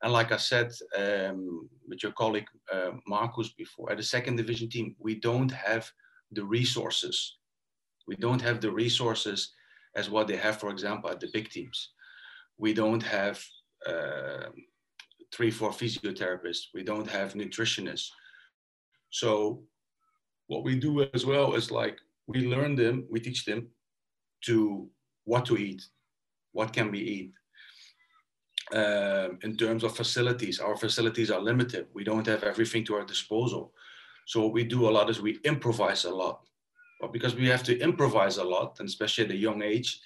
And 0.01 0.11
like 0.13 0.31
I 0.31 0.37
said 0.37 0.71
um, 0.97 1.69
with 1.87 2.01
your 2.01 2.13
colleague 2.13 2.47
uh, 2.73 2.91
Marcus 3.05 3.49
before, 3.53 3.91
at 3.91 3.97
the 3.97 4.03
second 4.03 4.35
division 4.35 4.67
team, 4.69 4.95
we 4.97 5.15
don't 5.15 5.51
have 5.51 5.91
the 6.31 6.43
resources. 6.43 7.37
We 8.07 8.15
don't 8.15 8.41
have 8.41 8.61
the 8.61 8.71
resources 8.71 9.53
as 9.95 10.09
what 10.09 10.27
they 10.27 10.37
have, 10.37 10.57
for 10.57 10.69
example, 10.69 11.09
at 11.09 11.19
the 11.19 11.29
big 11.33 11.49
teams. 11.49 11.89
We 12.57 12.73
don't 12.73 13.03
have 13.03 13.43
uh, 13.87 14.49
three, 15.33 15.51
four 15.51 15.71
physiotherapists. 15.71 16.67
We 16.73 16.83
don't 16.83 17.09
have 17.09 17.33
nutritionists. 17.33 18.09
So 19.09 19.63
what 20.47 20.63
we 20.63 20.75
do 20.75 21.03
as 21.13 21.25
well 21.25 21.53
is 21.53 21.71
like 21.71 21.97
we 22.27 22.47
learn 22.47 22.75
them, 22.75 23.05
we 23.09 23.19
teach 23.19 23.45
them 23.45 23.67
to 24.45 24.87
what 25.25 25.45
to 25.45 25.57
eat, 25.57 25.81
what 26.51 26.73
can 26.73 26.91
be 26.91 26.99
eat. 26.99 27.33
Um, 28.73 29.39
in 29.43 29.57
terms 29.57 29.83
of 29.83 29.95
facilities, 29.95 30.59
our 30.59 30.77
facilities 30.77 31.29
are 31.29 31.41
limited. 31.41 31.87
We 31.93 32.05
don't 32.05 32.27
have 32.27 32.43
everything 32.43 32.85
to 32.85 32.95
our 32.95 33.05
disposal. 33.05 33.73
So 34.27 34.43
what 34.43 34.53
we 34.53 34.63
do 34.63 34.87
a 34.87 34.91
lot 34.91 35.09
is 35.09 35.19
we 35.19 35.39
improvise 35.43 36.05
a 36.05 36.15
lot. 36.15 36.41
But 37.01 37.11
because 37.11 37.35
we 37.35 37.47
have 37.47 37.63
to 37.63 37.79
improvise 37.79 38.37
a 38.37 38.43
lot, 38.43 38.79
and 38.79 38.87
especially 38.87 39.25
at 39.25 39.31
a 39.31 39.35
young 39.35 39.63
age, 39.63 39.99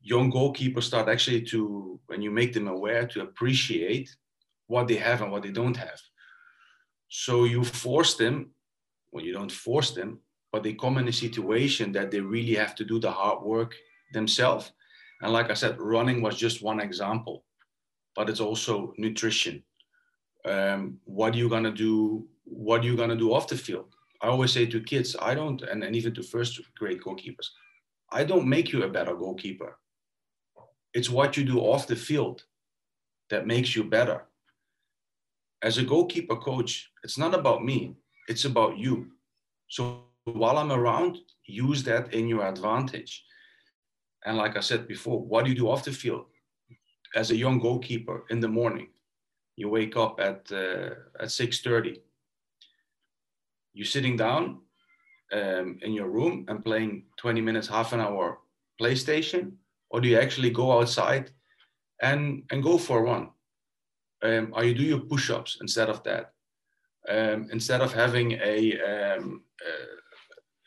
young 0.00 0.32
goalkeepers 0.32 0.84
start 0.84 1.08
actually 1.08 1.42
to, 1.42 2.00
when 2.06 2.22
you 2.22 2.30
make 2.30 2.54
them 2.54 2.66
aware, 2.66 3.06
to 3.08 3.20
appreciate 3.20 4.08
what 4.68 4.88
they 4.88 4.96
have 4.96 5.20
and 5.20 5.30
what 5.30 5.42
they 5.42 5.50
don't 5.50 5.76
have. 5.76 6.00
So 7.08 7.44
you 7.44 7.62
force 7.62 8.14
them, 8.14 8.50
well, 9.12 9.24
you 9.24 9.34
don't 9.34 9.52
force 9.52 9.90
them, 9.90 10.20
but 10.50 10.62
they 10.62 10.72
come 10.72 10.96
in 10.96 11.08
a 11.08 11.12
situation 11.12 11.92
that 11.92 12.10
they 12.10 12.20
really 12.20 12.54
have 12.54 12.74
to 12.76 12.84
do 12.84 12.98
the 12.98 13.10
hard 13.10 13.42
work 13.42 13.74
themselves. 14.14 14.72
And 15.20 15.32
like 15.32 15.50
I 15.50 15.54
said, 15.54 15.78
running 15.78 16.22
was 16.22 16.36
just 16.36 16.62
one 16.62 16.80
example, 16.80 17.44
but 18.16 18.30
it's 18.30 18.40
also 18.40 18.94
nutrition. 18.96 19.62
Um, 20.46 20.98
what 21.04 21.34
are 21.34 21.38
you 21.38 21.50
gonna 21.50 21.72
do? 21.72 22.26
What 22.44 22.80
are 22.80 22.84
you 22.84 22.96
gonna 22.96 23.16
do 23.16 23.34
off 23.34 23.48
the 23.48 23.56
field? 23.56 23.94
I 24.20 24.28
always 24.28 24.52
say 24.52 24.66
to 24.66 24.80
kids, 24.80 25.16
I 25.20 25.34
don't, 25.34 25.62
and, 25.62 25.84
and 25.84 25.94
even 25.94 26.14
to 26.14 26.22
first 26.22 26.60
grade 26.76 27.00
goalkeepers, 27.00 27.48
I 28.10 28.24
don't 28.24 28.48
make 28.48 28.72
you 28.72 28.82
a 28.82 28.88
better 28.88 29.14
goalkeeper. 29.14 29.78
It's 30.94 31.10
what 31.10 31.36
you 31.36 31.44
do 31.44 31.60
off 31.60 31.86
the 31.86 31.96
field 31.96 32.42
that 33.30 33.46
makes 33.46 33.76
you 33.76 33.84
better. 33.84 34.24
As 35.62 35.78
a 35.78 35.84
goalkeeper 35.84 36.36
coach, 36.36 36.90
it's 37.04 37.18
not 37.18 37.34
about 37.34 37.64
me, 37.64 37.96
it's 38.28 38.44
about 38.44 38.78
you. 38.78 39.12
So 39.68 40.04
while 40.24 40.58
I'm 40.58 40.72
around, 40.72 41.18
use 41.44 41.82
that 41.84 42.14
in 42.14 42.28
your 42.28 42.46
advantage. 42.46 43.24
And 44.24 44.36
like 44.36 44.56
I 44.56 44.60
said 44.60 44.88
before, 44.88 45.20
what 45.20 45.44
do 45.44 45.50
you 45.50 45.56
do 45.56 45.70
off 45.70 45.84
the 45.84 45.92
field? 45.92 46.26
As 47.14 47.30
a 47.30 47.36
young 47.36 47.58
goalkeeper 47.58 48.24
in 48.30 48.40
the 48.40 48.48
morning, 48.48 48.88
you 49.56 49.68
wake 49.68 49.96
up 49.96 50.20
at 50.20 50.50
uh, 50.52 50.90
at 51.18 51.30
6:30. 51.30 52.00
You're 53.78 53.86
sitting 53.86 54.16
down 54.16 54.58
um, 55.32 55.78
in 55.82 55.92
your 55.92 56.08
room 56.08 56.44
and 56.48 56.64
playing 56.64 57.04
20 57.16 57.40
minutes, 57.40 57.68
half 57.68 57.92
an 57.92 58.00
hour 58.00 58.40
PlayStation, 58.82 59.52
or 59.90 60.00
do 60.00 60.08
you 60.08 60.18
actually 60.18 60.50
go 60.50 60.72
outside 60.80 61.30
and 62.02 62.42
and 62.50 62.60
go 62.60 62.76
for 62.76 63.04
one? 63.04 63.28
Um, 64.24 64.52
you 64.64 64.74
do 64.74 64.82
your 64.82 64.98
push-ups 64.98 65.58
instead 65.60 65.88
of 65.88 66.02
that? 66.02 66.32
Um, 67.08 67.46
instead 67.52 67.80
of 67.80 67.94
having 67.94 68.32
a 68.32 68.58
um, 68.90 69.44
uh, 69.64 69.94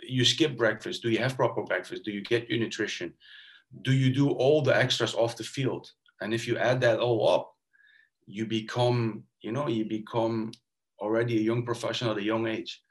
you 0.07 0.23
skip 0.23 0.55
breakfast? 0.55 1.01
Do 1.01 1.09
you 1.09 1.17
have 1.17 1.35
proper 1.35 1.63
breakfast? 1.63 2.05
Do 2.05 2.11
you 2.11 2.21
get 2.21 2.49
your 2.49 2.59
nutrition? 2.59 3.13
Do 3.81 3.91
you 3.91 4.13
do 4.13 4.29
all 4.29 4.61
the 4.61 4.75
extras 4.83 5.15
off 5.15 5.35
the 5.35 5.43
field? 5.43 5.91
And 6.21 6.33
if 6.33 6.47
you 6.47 6.57
add 6.57 6.79
that 6.79 6.99
all 6.99 7.27
up, 7.27 7.53
you 8.25 8.45
become, 8.45 9.23
you 9.41 9.51
know, 9.51 9.67
you 9.67 9.83
become 9.83 10.51
already 11.01 11.37
a 11.39 11.41
young 11.41 11.65
professional 11.65 12.11
at 12.11 12.19
a 12.19 12.23
young 12.33 12.47
age. 12.47 12.81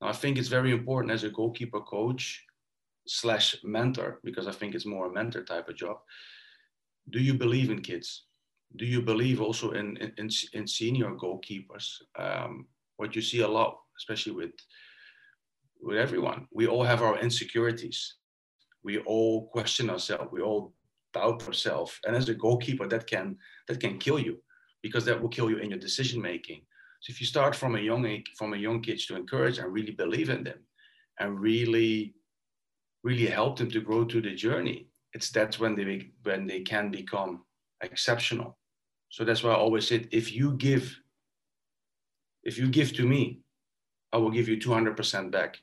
I 0.00 0.12
think 0.12 0.38
it's 0.38 0.48
very 0.48 0.72
important 0.72 1.12
as 1.12 1.24
a 1.24 1.30
goalkeeper 1.30 1.80
coach 1.80 2.44
slash 3.06 3.56
mentor, 3.64 4.20
because 4.22 4.46
I 4.46 4.52
think 4.52 4.74
it's 4.74 4.86
more 4.86 5.06
a 5.06 5.12
mentor 5.12 5.42
type 5.42 5.68
of 5.68 5.76
job. 5.76 5.98
Do 7.10 7.20
you 7.20 7.34
believe 7.34 7.70
in 7.70 7.80
kids? 7.82 8.26
Do 8.76 8.84
you 8.84 9.02
believe 9.02 9.40
also 9.40 9.70
in 9.70 9.96
in, 10.18 10.30
in 10.52 10.66
senior 10.66 11.10
goalkeepers? 11.14 12.02
Um, 12.18 12.66
what 12.96 13.16
you 13.16 13.22
see 13.22 13.40
a 13.40 13.48
lot, 13.48 13.78
especially 13.96 14.32
with 14.32 14.54
with 15.80 15.96
everyone. 15.96 16.46
We 16.52 16.66
all 16.66 16.84
have 16.84 17.02
our 17.02 17.18
insecurities. 17.18 18.16
We 18.82 18.98
all 18.98 19.48
question 19.48 19.90
ourselves. 19.90 20.30
We 20.32 20.42
all 20.42 20.74
doubt 21.14 21.46
ourselves. 21.46 21.98
And 22.06 22.16
as 22.16 22.28
a 22.28 22.34
goalkeeper, 22.34 22.86
that 22.88 23.06
can 23.06 23.36
that 23.68 23.80
can 23.80 23.98
kill 23.98 24.18
you 24.18 24.42
because 24.82 25.04
that 25.06 25.20
will 25.20 25.28
kill 25.28 25.50
you 25.50 25.58
in 25.58 25.70
your 25.70 25.78
decision 25.78 26.20
making. 26.20 26.62
So 27.00 27.10
if 27.10 27.20
you 27.20 27.26
start 27.26 27.54
from 27.54 27.76
a 27.76 27.80
young 27.80 28.22
from 28.36 28.54
a 28.54 28.56
young 28.56 28.84
age 28.88 29.06
to 29.06 29.16
encourage 29.16 29.58
and 29.58 29.72
really 29.72 29.92
believe 29.92 30.30
in 30.30 30.44
them 30.44 30.60
and 31.20 31.40
really 31.40 32.14
really 33.04 33.26
help 33.26 33.58
them 33.58 33.70
to 33.70 33.80
grow 33.80 34.04
through 34.04 34.22
the 34.22 34.34
journey, 34.34 34.88
it's 35.12 35.30
that's 35.30 35.58
when 35.58 35.76
they 35.76 36.10
when 36.22 36.46
they 36.46 36.60
can 36.60 36.90
become 36.90 37.44
exceptional. 37.82 38.58
So 39.10 39.24
that's 39.24 39.42
why 39.42 39.52
I 39.52 39.56
always 39.56 39.86
said 39.86 40.08
if 40.10 40.32
you 40.32 40.52
give 40.52 41.00
if 42.42 42.58
you 42.58 42.68
give 42.68 42.92
to 42.94 43.06
me, 43.06 43.40
I 44.12 44.16
will 44.16 44.30
give 44.30 44.48
you 44.48 44.56
200% 44.56 45.30
back 45.30 45.58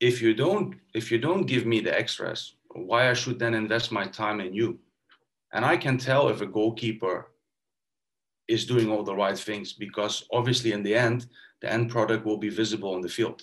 if 0.00 0.22
you 0.22 0.34
don't 0.34 0.74
if 0.94 1.10
you 1.10 1.18
don't 1.18 1.46
give 1.46 1.66
me 1.66 1.80
the 1.80 1.96
extras 1.98 2.54
why 2.74 3.10
i 3.10 3.12
should 3.14 3.38
then 3.38 3.54
invest 3.54 3.90
my 3.90 4.06
time 4.06 4.40
in 4.40 4.52
you 4.54 4.78
and 5.52 5.64
i 5.64 5.76
can 5.76 5.98
tell 5.98 6.28
if 6.28 6.40
a 6.40 6.46
goalkeeper 6.46 7.32
is 8.48 8.66
doing 8.66 8.90
all 8.90 9.02
the 9.02 9.14
right 9.14 9.38
things 9.38 9.72
because 9.72 10.26
obviously 10.32 10.72
in 10.72 10.82
the 10.82 10.94
end 10.94 11.26
the 11.60 11.70
end 11.70 11.90
product 11.90 12.24
will 12.24 12.38
be 12.38 12.48
visible 12.48 12.94
in 12.96 13.02
the 13.02 13.08
field 13.08 13.42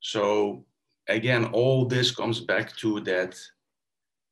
so 0.00 0.64
again 1.08 1.44
all 1.46 1.84
this 1.84 2.10
comes 2.10 2.40
back 2.40 2.74
to 2.76 3.00
that 3.00 3.38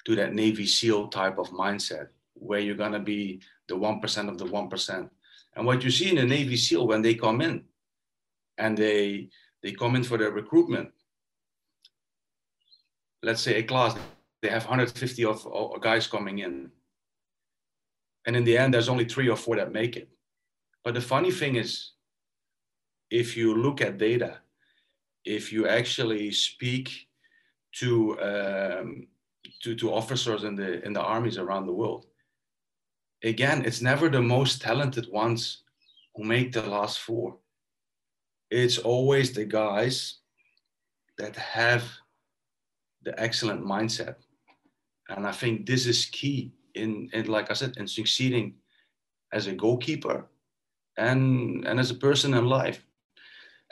to 0.05 0.15
that 0.15 0.35
navy 0.35 0.67
seal 0.67 1.09
type 1.09 1.38
of 1.38 1.50
mindset 1.50 2.09
where 2.35 2.61
you're 2.61 2.75
going 2.75 2.93
to 2.93 3.00
be 3.00 3.41
the 3.67 3.75
1% 3.75 4.29
of 4.29 4.38
the 4.38 4.45
1% 4.45 5.11
and 5.57 5.67
what 5.67 5.83
you 5.83 5.91
see 5.91 6.11
in 6.11 6.17
the 6.17 6.25
navy 6.25 6.57
seal 6.57 6.87
when 6.87 7.03
they 7.03 7.15
come 7.15 7.41
in 7.41 7.65
and 8.59 8.79
they 8.79 9.29
they 9.62 9.73
come 9.73 9.97
in 9.97 10.05
for 10.05 10.17
their 10.17 10.31
recruitment 10.31 10.91
let's 13.23 13.43
say 13.43 13.57
a 13.57 13.62
class, 13.62 13.97
they 14.43 14.49
have 14.49 14.65
150 14.65 15.25
of, 15.25 15.47
of 15.47 15.81
guys 15.81 16.07
coming 16.07 16.38
in. 16.38 16.71
And 18.26 18.37
in 18.37 18.44
the 18.44 18.58
end, 18.58 18.75
there's 18.75 18.88
only 18.88 19.04
three 19.04 19.28
or 19.28 19.37
four 19.37 19.56
that 19.56 19.72
make 19.72 19.96
it. 19.96 20.08
But 20.84 20.94
the 20.94 21.00
funny 21.00 21.30
thing 21.30 21.56
is, 21.56 21.92
if 23.10 23.37
you 23.37 23.54
look 23.54 23.80
at 23.80 23.98
data, 23.98 24.38
if 25.25 25.52
you 25.52 25.66
actually 25.66 26.30
speak 26.32 27.08
to 27.76 28.18
um, 28.20 29.06
to, 29.62 29.75
to 29.75 29.92
officers 29.92 30.44
in 30.44 30.54
the 30.56 30.84
in 30.84 30.92
the 30.92 31.02
armies 31.02 31.38
around 31.38 31.66
the 31.66 31.72
world, 31.72 32.06
again, 33.22 33.64
it's 33.64 33.82
never 33.82 34.08
the 34.08 34.22
most 34.22 34.60
talented 34.60 35.06
ones 35.10 35.62
who 36.14 36.25
make 36.25 36.52
the 36.52 36.62
last 36.62 36.98
four. 37.00 37.37
It's 38.50 38.78
always 38.78 39.32
the 39.32 39.44
guys 39.44 40.18
that 41.18 41.37
have 41.37 41.84
the 43.02 43.18
excellent 43.20 43.64
mindset. 43.64 44.16
And 45.08 45.26
I 45.26 45.32
think 45.32 45.66
this 45.66 45.87
is 45.87 46.06
key 46.06 46.52
in, 46.78 47.11
in 47.12 47.26
like 47.26 47.50
I 47.50 47.54
said, 47.54 47.75
in 47.76 47.87
succeeding 47.87 48.54
as 49.32 49.47
a 49.47 49.52
goalkeeper 49.52 50.26
and, 50.97 51.66
and 51.66 51.78
as 51.78 51.90
a 51.90 51.94
person 51.94 52.35
in 52.35 52.47
life. 52.47 52.85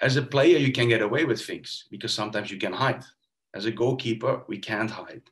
As 0.03 0.17
a 0.17 0.23
player, 0.23 0.59
you 0.59 0.73
can 0.73 0.89
get 0.89 1.01
away 1.01 1.25
with 1.25 1.41
things 1.41 1.87
because 1.91 2.13
sometimes 2.13 2.51
you 2.51 2.59
can 2.59 2.73
hide. 2.73 3.03
As 3.55 3.65
a 3.65 3.71
goalkeeper, 3.71 4.43
we 4.49 4.59
can't 4.59 4.91
hide. 4.91 5.23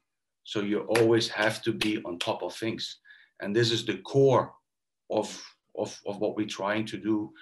So 0.45 0.61
you 0.61 0.81
always 0.81 1.29
have 1.29 1.63
to 1.63 1.73
be 1.73 2.03
on 2.05 2.19
top 2.19 2.43
of 2.43 2.55
things. 2.55 2.99
And 3.41 3.55
this 3.55 3.71
is 3.71 3.85
the 3.85 3.99
core 3.99 4.55
of, 5.11 5.29
of, 5.77 6.01
of 6.07 6.19
what 6.21 6.37
we're 6.37 6.47
trying 6.47 6.87
to 6.87 6.97
do 6.97 7.33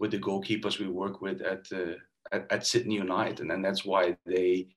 with 0.00 0.10
the 0.10 0.18
goalkeepers 0.18 0.80
we 0.80 0.88
work 0.88 1.20
with 1.20 1.40
at, 1.42 1.66
uh, 1.72 1.94
at, 2.32 2.50
at 2.50 2.66
Sydney 2.66 2.96
United. 2.96 3.50
And, 3.50 3.64
that's 3.64 3.84
why 3.84 4.16
they 4.26 4.68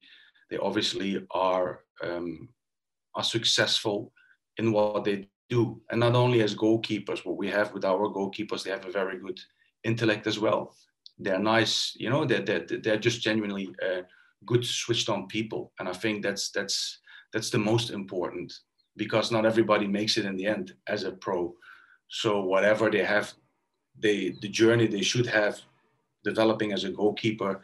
they 0.49 0.57
obviously 0.57 1.25
are 1.31 1.81
um, 2.01 2.49
are 3.15 3.23
successful 3.23 4.13
in 4.57 4.71
what 4.71 5.03
they 5.03 5.27
do, 5.49 5.81
and 5.89 5.99
not 5.99 6.15
only 6.15 6.41
as 6.41 6.55
goalkeepers. 6.55 7.25
What 7.25 7.37
we 7.37 7.49
have 7.49 7.73
with 7.73 7.85
our 7.85 8.09
goalkeepers, 8.09 8.63
they 8.63 8.71
have 8.71 8.85
a 8.85 8.91
very 8.91 9.19
good 9.19 9.39
intellect 9.83 10.27
as 10.27 10.39
well. 10.39 10.75
They're 11.17 11.39
nice, 11.39 11.95
you 11.95 12.09
know. 12.09 12.25
They're 12.25 12.41
they're, 12.41 12.65
they're 12.83 12.99
just 12.99 13.21
genuinely 13.21 13.73
uh, 13.83 14.01
good, 14.45 14.65
switched 14.65 15.09
on 15.09 15.27
people, 15.27 15.71
and 15.79 15.87
I 15.87 15.93
think 15.93 16.23
that's 16.23 16.51
that's 16.51 16.99
that's 17.33 17.49
the 17.49 17.59
most 17.59 17.89
important 17.89 18.53
because 18.95 19.31
not 19.31 19.45
everybody 19.45 19.87
makes 19.87 20.17
it 20.17 20.25
in 20.25 20.35
the 20.35 20.47
end 20.47 20.73
as 20.87 21.03
a 21.03 21.11
pro. 21.11 21.53
So 22.09 22.41
whatever 22.41 22.89
they 22.89 23.03
have, 23.03 23.33
they 23.99 24.35
the 24.41 24.49
journey 24.49 24.87
they 24.87 25.01
should 25.01 25.27
have 25.27 25.59
developing 26.23 26.73
as 26.73 26.83
a 26.83 26.89
goalkeeper 26.89 27.61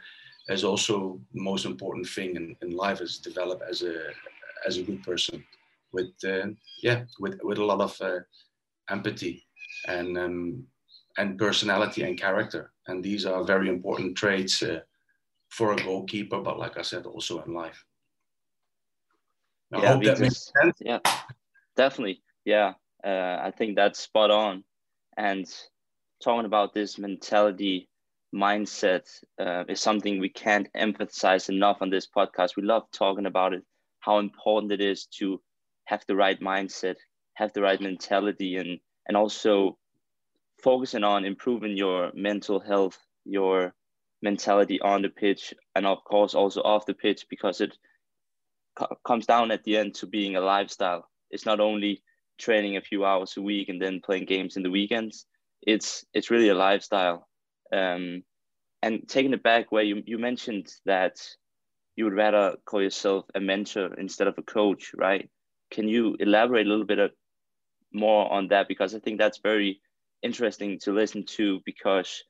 is 0.49 0.63
also 0.63 1.19
the 1.33 1.41
most 1.41 1.65
important 1.65 2.07
thing 2.07 2.35
in, 2.35 2.55
in 2.61 2.75
life 2.75 3.01
is 3.01 3.17
develop 3.17 3.61
as 3.69 3.81
a 3.81 3.95
as 4.67 4.77
a 4.77 4.83
good 4.83 5.01
person 5.03 5.43
with 5.93 6.13
uh, 6.25 6.47
yeah 6.81 7.05
with 7.19 7.39
with 7.43 7.57
a 7.59 7.65
lot 7.65 7.81
of 7.81 7.99
uh, 8.01 8.19
empathy 8.89 9.45
and 9.87 10.17
um, 10.17 10.67
and 11.17 11.37
personality 11.39 12.03
and 12.03 12.19
character 12.19 12.73
and 12.87 13.03
these 13.03 13.25
are 13.25 13.43
very 13.43 13.69
important 13.69 14.17
traits 14.17 14.63
uh, 14.63 14.81
for 15.49 15.73
a 15.73 15.77
goalkeeper 15.83 16.41
but 16.41 16.59
like 16.59 16.77
i 16.77 16.81
said 16.81 17.05
also 17.05 17.41
in 17.43 17.53
life 17.53 17.85
I 19.73 19.79
yeah, 19.81 19.95
that 20.03 20.19
makes 20.19 20.51
sense. 20.61 20.81
yeah 20.81 20.99
definitely 21.75 22.23
yeah 22.45 22.73
Uh, 23.03 23.37
I 23.49 23.51
think 23.57 23.75
that's 23.75 23.99
spot 23.99 24.31
on. 24.31 24.63
And 25.17 25.45
talking 26.23 26.45
about 26.45 26.73
this 26.73 26.97
mentality 26.97 27.89
mindset 28.33 29.05
uh, 29.39 29.63
is 29.67 29.81
something 29.81 30.19
we 30.19 30.29
can't 30.29 30.69
emphasize 30.73 31.49
enough 31.49 31.81
on 31.81 31.89
this 31.89 32.07
podcast. 32.07 32.55
We 32.55 32.63
love 32.63 32.83
talking 32.91 33.25
about 33.27 33.53
it, 33.53 33.63
how 33.99 34.19
important 34.19 34.71
it 34.71 34.81
is 34.81 35.07
to 35.19 35.41
have 35.85 36.03
the 36.07 36.15
right 36.15 36.39
mindset, 36.39 36.95
have 37.35 37.53
the 37.53 37.61
right 37.61 37.81
mentality, 37.81 38.57
and 38.57 38.79
and 39.07 39.17
also 39.17 39.77
focusing 40.63 41.03
on 41.03 41.25
improving 41.25 41.75
your 41.77 42.11
mental 42.13 42.59
health, 42.59 42.97
your 43.25 43.73
mentality 44.21 44.79
on 44.81 45.01
the 45.01 45.09
pitch, 45.09 45.53
and 45.75 45.85
of 45.85 46.03
course 46.03 46.33
also 46.33 46.61
off 46.61 46.85
the 46.85 46.93
pitch, 46.93 47.25
because 47.29 47.61
it 47.61 47.77
co- 48.75 48.97
comes 49.05 49.25
down 49.25 49.51
at 49.51 49.63
the 49.63 49.77
end 49.77 49.95
to 49.95 50.07
being 50.07 50.35
a 50.35 50.41
lifestyle. 50.41 51.09
It's 51.31 51.45
not 51.45 51.59
only 51.59 52.01
training 52.39 52.77
a 52.77 52.81
few 52.81 53.05
hours 53.05 53.35
a 53.37 53.41
week 53.41 53.69
and 53.69 53.81
then 53.81 54.01
playing 54.01 54.25
games 54.25 54.57
in 54.57 54.63
the 54.63 54.71
weekends. 54.71 55.25
It's 55.61 56.05
it's 56.13 56.31
really 56.31 56.49
a 56.49 56.55
lifestyle. 56.55 57.27
Um, 57.71 58.23
and 58.81 59.07
taking 59.07 59.33
it 59.33 59.43
back, 59.43 59.71
where 59.71 59.83
you, 59.83 60.03
you 60.05 60.17
mentioned 60.17 60.67
that 60.85 61.15
you 61.95 62.03
would 62.03 62.13
rather 62.13 62.57
call 62.65 62.81
yourself 62.81 63.25
a 63.33 63.39
mentor 63.39 63.93
instead 63.93 64.27
of 64.27 64.37
a 64.37 64.43
coach, 64.43 64.91
right? 64.95 65.29
Can 65.73 65.87
you 65.87 66.15
elaborate 66.19 66.67
a 66.67 66.69
little 66.69 66.85
bit 66.85 66.99
uh, 66.99 67.07
more 67.91 68.31
on 68.31 68.49
that? 68.49 68.67
Because 68.67 68.93
I 68.93 68.99
think 68.99 69.17
that's 69.17 69.39
very 69.39 69.81
interesting 70.21 70.79
to 70.83 70.93
listen 70.93 71.25
to 71.25 71.61
because 71.65 72.23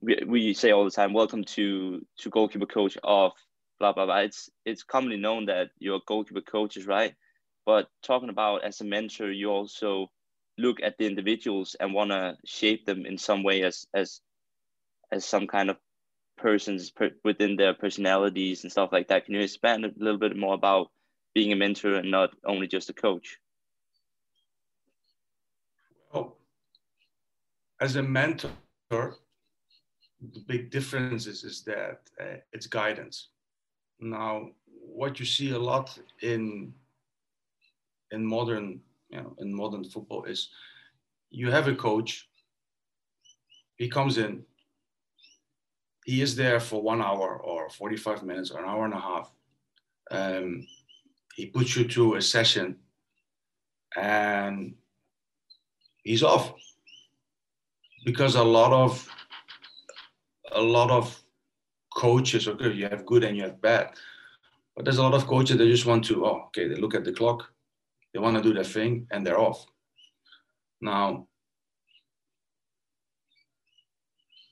we, 0.00 0.22
we 0.26 0.54
say 0.54 0.70
all 0.70 0.84
the 0.84 0.90
time, 0.92 1.12
welcome 1.12 1.42
to, 1.42 2.00
to 2.20 2.30
goalkeeper 2.30 2.66
coach 2.66 2.96
of 3.02 3.32
blah, 3.80 3.92
blah, 3.92 4.06
blah. 4.06 4.18
It's, 4.18 4.48
it's 4.64 4.84
commonly 4.84 5.16
known 5.16 5.46
that 5.46 5.70
you're 5.78 6.00
goalkeeper 6.06 6.40
coaches, 6.40 6.86
right? 6.86 7.14
But 7.66 7.88
talking 8.02 8.28
about 8.28 8.64
as 8.64 8.80
a 8.80 8.84
mentor, 8.84 9.30
you 9.30 9.50
also 9.50 10.10
look 10.56 10.80
at 10.82 10.98
the 10.98 11.06
individuals 11.06 11.76
and 11.78 11.92
want 11.92 12.10
to 12.10 12.36
shape 12.44 12.86
them 12.86 13.06
in 13.06 13.18
some 13.18 13.42
way 13.42 13.62
as, 13.62 13.86
as, 13.92 14.20
as 15.10 15.24
some 15.24 15.46
kind 15.46 15.70
of 15.70 15.76
persons 16.36 16.90
per, 16.90 17.10
within 17.24 17.56
their 17.56 17.74
personalities 17.74 18.62
and 18.62 18.70
stuff 18.70 18.90
like 18.92 19.08
that. 19.08 19.26
Can 19.26 19.34
you 19.34 19.40
expand 19.40 19.84
a 19.84 19.90
little 19.96 20.18
bit 20.18 20.36
more 20.36 20.54
about 20.54 20.90
being 21.34 21.52
a 21.52 21.56
mentor 21.56 21.96
and 21.96 22.10
not 22.10 22.30
only 22.44 22.66
just 22.66 22.90
a 22.90 22.92
coach? 22.92 23.38
Well, 26.12 26.36
as 27.80 27.96
a 27.96 28.02
mentor, 28.02 28.50
the 28.90 30.40
big 30.46 30.70
difference 30.70 31.26
is, 31.26 31.44
is 31.44 31.62
that 31.64 32.00
uh, 32.20 32.38
it's 32.52 32.66
guidance. 32.66 33.28
Now, 34.00 34.50
what 34.66 35.20
you 35.20 35.26
see 35.26 35.50
a 35.50 35.58
lot 35.58 35.98
in 36.22 36.72
in 38.10 38.24
modern, 38.24 38.80
you 39.10 39.18
know, 39.20 39.34
in 39.38 39.52
modern 39.52 39.84
football 39.84 40.24
is 40.24 40.48
you 41.30 41.50
have 41.50 41.68
a 41.68 41.74
coach. 41.74 42.28
He 43.76 43.88
comes 43.88 44.18
in. 44.18 44.44
He 46.04 46.22
is 46.22 46.34
there 46.34 46.58
for 46.58 46.82
one 46.82 47.02
hour 47.02 47.36
or 47.36 47.68
45 47.68 48.22
minutes 48.22 48.50
or 48.50 48.62
an 48.62 48.68
hour 48.68 48.86
and 48.86 48.94
a 48.94 49.00
half. 49.00 49.30
Um, 50.10 50.66
he 51.38 51.46
puts 51.46 51.76
you 51.76 51.84
through 51.84 52.16
a 52.16 52.20
session 52.20 52.76
and 53.96 54.74
he's 56.02 56.24
off. 56.24 56.52
Because 58.04 58.34
a 58.34 58.42
lot 58.42 58.72
of 58.72 59.08
a 60.50 60.60
lot 60.60 60.90
of 60.90 61.04
coaches 61.94 62.48
okay 62.48 62.72
you 62.72 62.88
have 62.88 63.06
good 63.06 63.22
and 63.22 63.36
you 63.36 63.42
have 63.42 63.60
bad 63.60 63.90
but 64.74 64.84
there's 64.84 64.98
a 64.98 65.02
lot 65.02 65.14
of 65.14 65.26
coaches 65.26 65.58
that 65.58 65.66
just 65.66 65.84
want 65.84 66.04
to 66.04 66.24
oh 66.24 66.44
okay 66.46 66.66
they 66.66 66.76
look 66.76 66.94
at 66.94 67.04
the 67.04 67.12
clock 67.12 67.52
they 68.12 68.18
want 68.18 68.36
to 68.36 68.42
do 68.42 68.54
their 68.54 68.64
thing 68.64 69.06
and 69.10 69.24
they're 69.24 69.38
off. 69.38 69.66
Now 70.80 71.28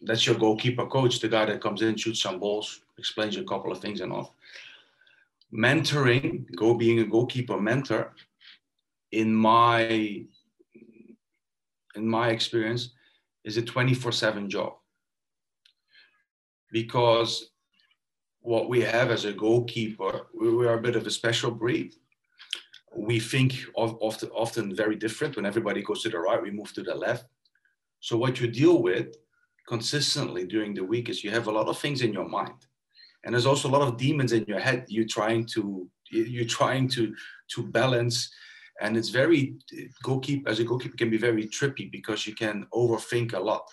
that's 0.03 0.25
your 0.27 0.37
goalkeeper 0.37 0.87
coach 0.87 1.19
the 1.19 1.29
guy 1.29 1.47
that 1.47 1.63
comes 1.63 1.83
in 1.83 1.97
shoots 1.97 2.21
some 2.21 2.39
balls 2.39 2.83
explains 2.99 3.35
you 3.35 3.43
a 3.43 3.53
couple 3.53 3.73
of 3.73 3.81
things 3.81 4.01
and 4.01 4.13
off 4.13 4.31
mentoring 5.57 6.45
go 6.55 6.75
being 6.75 7.01
a 7.01 7.07
goalkeeper 7.07 7.59
mentor 7.59 8.15
in 9.13 9.35
my 9.35 10.27
in 11.95 12.07
my 12.07 12.29
experience 12.29 12.91
is 13.45 13.57
a 13.57 13.63
24/7 13.63 14.49
job. 14.49 14.75
Because 16.71 17.51
what 18.41 18.69
we 18.69 18.81
have 18.83 19.11
as 19.11 19.25
a 19.25 19.33
goalkeeper 19.33 20.27
we, 20.39 20.67
are 20.67 20.79
a 20.79 20.83
bit 20.83 20.97
of 20.97 21.07
a 21.07 21.11
special 21.11 21.51
breed. 21.51 21.95
We 22.95 23.19
think 23.19 23.55
of, 23.77 23.97
often, 24.01 24.31
often 24.31 24.75
very 24.75 24.97
different 24.97 25.37
when 25.37 25.47
everybody 25.47 25.83
goes 25.83 26.03
to 26.03 26.11
the 26.11 26.19
right 26.19 26.43
we 26.43 26.51
move 26.51 26.73
to 26.75 26.83
the 26.83 26.95
left. 26.95 27.25
So 28.01 28.17
what 28.17 28.41
you 28.41 28.47
deal 28.49 28.83
with 28.83 29.09
consistently 29.67 30.47
during 30.47 30.75
the 30.75 30.85
week 30.85 31.09
is 31.09 31.25
you 31.25 31.31
have 31.31 31.49
a 31.49 31.53
lot 31.59 31.69
of 31.69 31.79
things 31.79 32.03
in 32.03 32.13
your 32.13 32.29
mind 32.29 32.67
and 33.27 33.35
there's 33.35 33.45
also 33.45 33.69
a 33.69 33.75
lot 33.77 33.83
of 33.83 33.97
demons 33.99 34.33
in 34.33 34.45
your 34.47 34.61
head 34.61 34.85
you're 34.89 35.05
trying 35.05 35.45
to 35.45 35.91
you're 36.11 36.47
trying 36.47 36.89
to 36.89 37.15
to 37.49 37.63
balance. 37.65 38.33
And 38.81 38.97
it's 38.97 39.09
very 39.09 39.57
goalkeeper 40.03 40.49
as 40.49 40.61
a 40.61 40.65
goalkeeper 40.65 40.97
can 40.97 41.11
be 41.11 41.19
very 41.19 41.47
trippy 41.47 41.91
because 41.91 42.27
you 42.27 42.35
can 42.35 42.67
overthink 42.73 43.33
a 43.33 43.41
lot. 43.41 43.67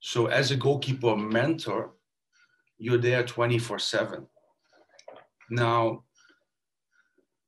So 0.00 0.26
as 0.26 0.50
a 0.50 0.56
goalkeeper 0.56 1.16
mentor 1.16 1.92
you're 2.80 2.98
there 2.98 3.22
24 3.22 3.78
7 3.78 4.26
now 5.50 6.02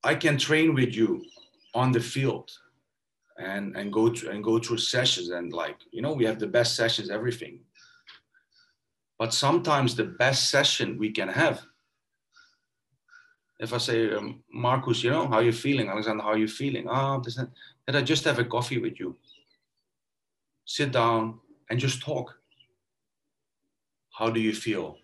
i 0.04 0.14
can 0.14 0.36
train 0.36 0.74
with 0.74 0.94
you 0.94 1.24
on 1.74 1.90
the 1.90 2.00
field 2.00 2.50
and 3.38 3.74
and 3.74 3.90
go 3.90 4.10
to 4.10 4.30
and 4.30 4.44
go 4.44 4.58
through 4.58 4.76
sessions 4.76 5.30
and 5.30 5.54
like 5.54 5.78
you 5.90 6.02
know 6.02 6.12
we 6.12 6.26
have 6.26 6.38
the 6.38 6.46
best 6.46 6.76
sessions 6.76 7.08
everything 7.08 7.60
but 9.18 9.32
sometimes 9.32 9.94
the 9.94 10.04
best 10.04 10.50
session 10.50 10.98
we 10.98 11.10
can 11.10 11.28
have 11.28 11.64
if 13.62 13.72
I 13.72 13.78
say, 13.78 14.12
um, 14.12 14.42
Marcus, 14.52 15.04
you 15.04 15.10
know, 15.10 15.28
how 15.28 15.34
are 15.34 15.42
you 15.44 15.52
feeling? 15.52 15.88
Alexander, 15.88 16.24
how 16.24 16.30
are 16.30 16.38
you 16.38 16.48
feeling? 16.48 16.88
Ah, 16.88 17.14
oh, 17.14 17.46
that 17.86 17.96
I 17.96 18.02
just 18.02 18.24
have 18.24 18.40
a 18.40 18.44
coffee 18.44 18.78
with 18.78 18.98
you. 18.98 19.16
Sit 20.64 20.90
down 20.90 21.38
and 21.70 21.78
just 21.78 22.02
talk. 22.02 22.34
How 24.10 24.30
do 24.30 24.40
you 24.40 24.52
feel? 24.52 24.96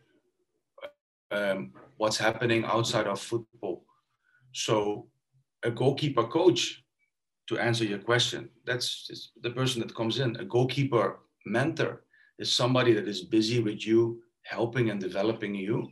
Um, 1.31 1.73
what's 1.99 2.17
happening 2.17 2.65
outside 2.65 3.07
of 3.07 3.21
football? 3.21 3.85
So, 4.53 5.07
a 5.63 5.71
goalkeeper 5.71 6.25
coach, 6.25 6.83
to 7.47 7.59
answer 7.59 7.85
your 7.85 7.99
question, 8.01 8.51
that's 8.67 9.31
the 9.41 9.51
person 9.51 9.81
that 9.83 9.95
comes 9.95 10.19
in. 10.19 10.35
A 10.37 10.45
goalkeeper 10.45 11.21
mentor 11.47 12.03
is 12.39 12.53
somebody 12.53 12.93
that 12.93 13.09
is 13.09 13.23
busy 13.23 13.61
with 13.61 13.87
you, 13.87 14.23
helping 14.43 14.91
and 14.91 15.01
developing 15.01 15.55
you 15.55 15.91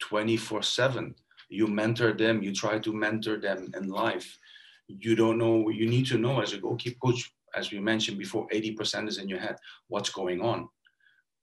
24 0.00 0.62
7 0.62 1.14
you 1.48 1.66
mentor 1.66 2.12
them 2.12 2.42
you 2.42 2.52
try 2.54 2.78
to 2.78 2.92
mentor 2.92 3.38
them 3.38 3.70
in 3.74 3.88
life. 3.88 4.38
You 4.86 5.16
don't 5.16 5.38
know 5.38 5.68
you 5.70 5.88
need 5.88 6.06
to 6.06 6.18
know 6.18 6.40
as 6.40 6.52
a 6.52 6.58
goalkeeper 6.58 6.98
coach 7.02 7.32
as 7.54 7.72
we 7.72 7.80
mentioned 7.80 8.18
before 8.18 8.46
80% 8.48 9.08
is 9.08 9.18
in 9.18 9.28
your 9.28 9.40
head. 9.40 9.56
What's 9.88 10.10
going 10.10 10.40
on? 10.40 10.68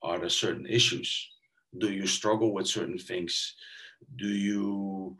Are 0.03 0.19
there 0.19 0.29
certain 0.29 0.67
issues? 0.67 1.29
Do 1.77 1.91
you 1.91 2.05
struggle 2.05 2.53
with 2.53 2.67
certain 2.67 2.99
things? 2.99 3.55
Do 4.17 4.27
you 4.27 5.17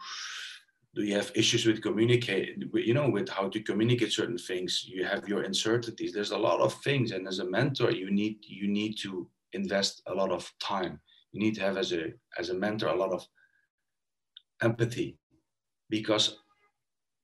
do 0.96 1.04
you 1.04 1.16
have 1.16 1.32
issues 1.36 1.66
with 1.66 1.82
communicate 1.82 2.64
you 2.74 2.94
know 2.94 3.10
with 3.10 3.28
how 3.30 3.50
to 3.50 3.60
communicate 3.62 4.12
certain 4.12 4.38
things? 4.38 4.86
You 4.88 5.06
have 5.06 5.28
your 5.28 5.42
uncertainties. 5.44 6.14
There's 6.14 6.32
a 6.32 6.38
lot 6.38 6.62
of 6.62 6.74
things 6.82 7.12
and 7.12 7.28
as 7.28 7.40
a 7.40 7.46
mentor 7.46 7.92
you 7.92 8.12
need 8.12 8.38
you 8.48 8.68
need 8.68 8.98
to 9.00 9.28
invest 9.54 10.02
a 10.08 10.14
lot 10.14 10.32
of 10.32 10.52
time. 10.60 11.00
You 11.32 11.42
need 11.42 11.56
to 11.56 11.62
have 11.62 11.78
as 11.78 11.92
a 11.92 12.14
as 12.40 12.50
a 12.50 12.54
mentor 12.54 12.88
a 12.88 12.96
lot 12.96 13.12
of 13.12 13.28
empathy 14.62 15.18
because 15.90 16.38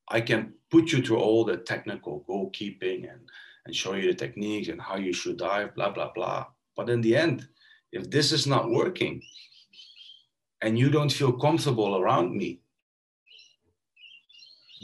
I 0.08 0.20
can 0.20 0.52
put 0.70 0.92
you 0.92 1.02
through 1.02 1.18
all 1.18 1.44
the 1.44 1.56
technical 1.56 2.24
goalkeeping 2.28 3.10
and, 3.10 3.20
and 3.64 3.74
show 3.74 3.94
you 3.94 4.08
the 4.08 4.14
techniques 4.14 4.68
and 4.68 4.80
how 4.80 4.96
you 4.96 5.12
should 5.12 5.38
dive, 5.38 5.74
blah, 5.74 5.90
blah, 5.90 6.12
blah. 6.14 6.46
But 6.76 6.90
in 6.90 7.00
the 7.00 7.16
end, 7.16 7.48
if 7.92 8.10
this 8.10 8.32
is 8.32 8.46
not 8.46 8.70
working 8.70 9.22
and 10.60 10.78
you 10.78 10.90
don't 10.90 11.12
feel 11.12 11.32
comfortable 11.32 11.96
around 11.96 12.36
me, 12.36 12.60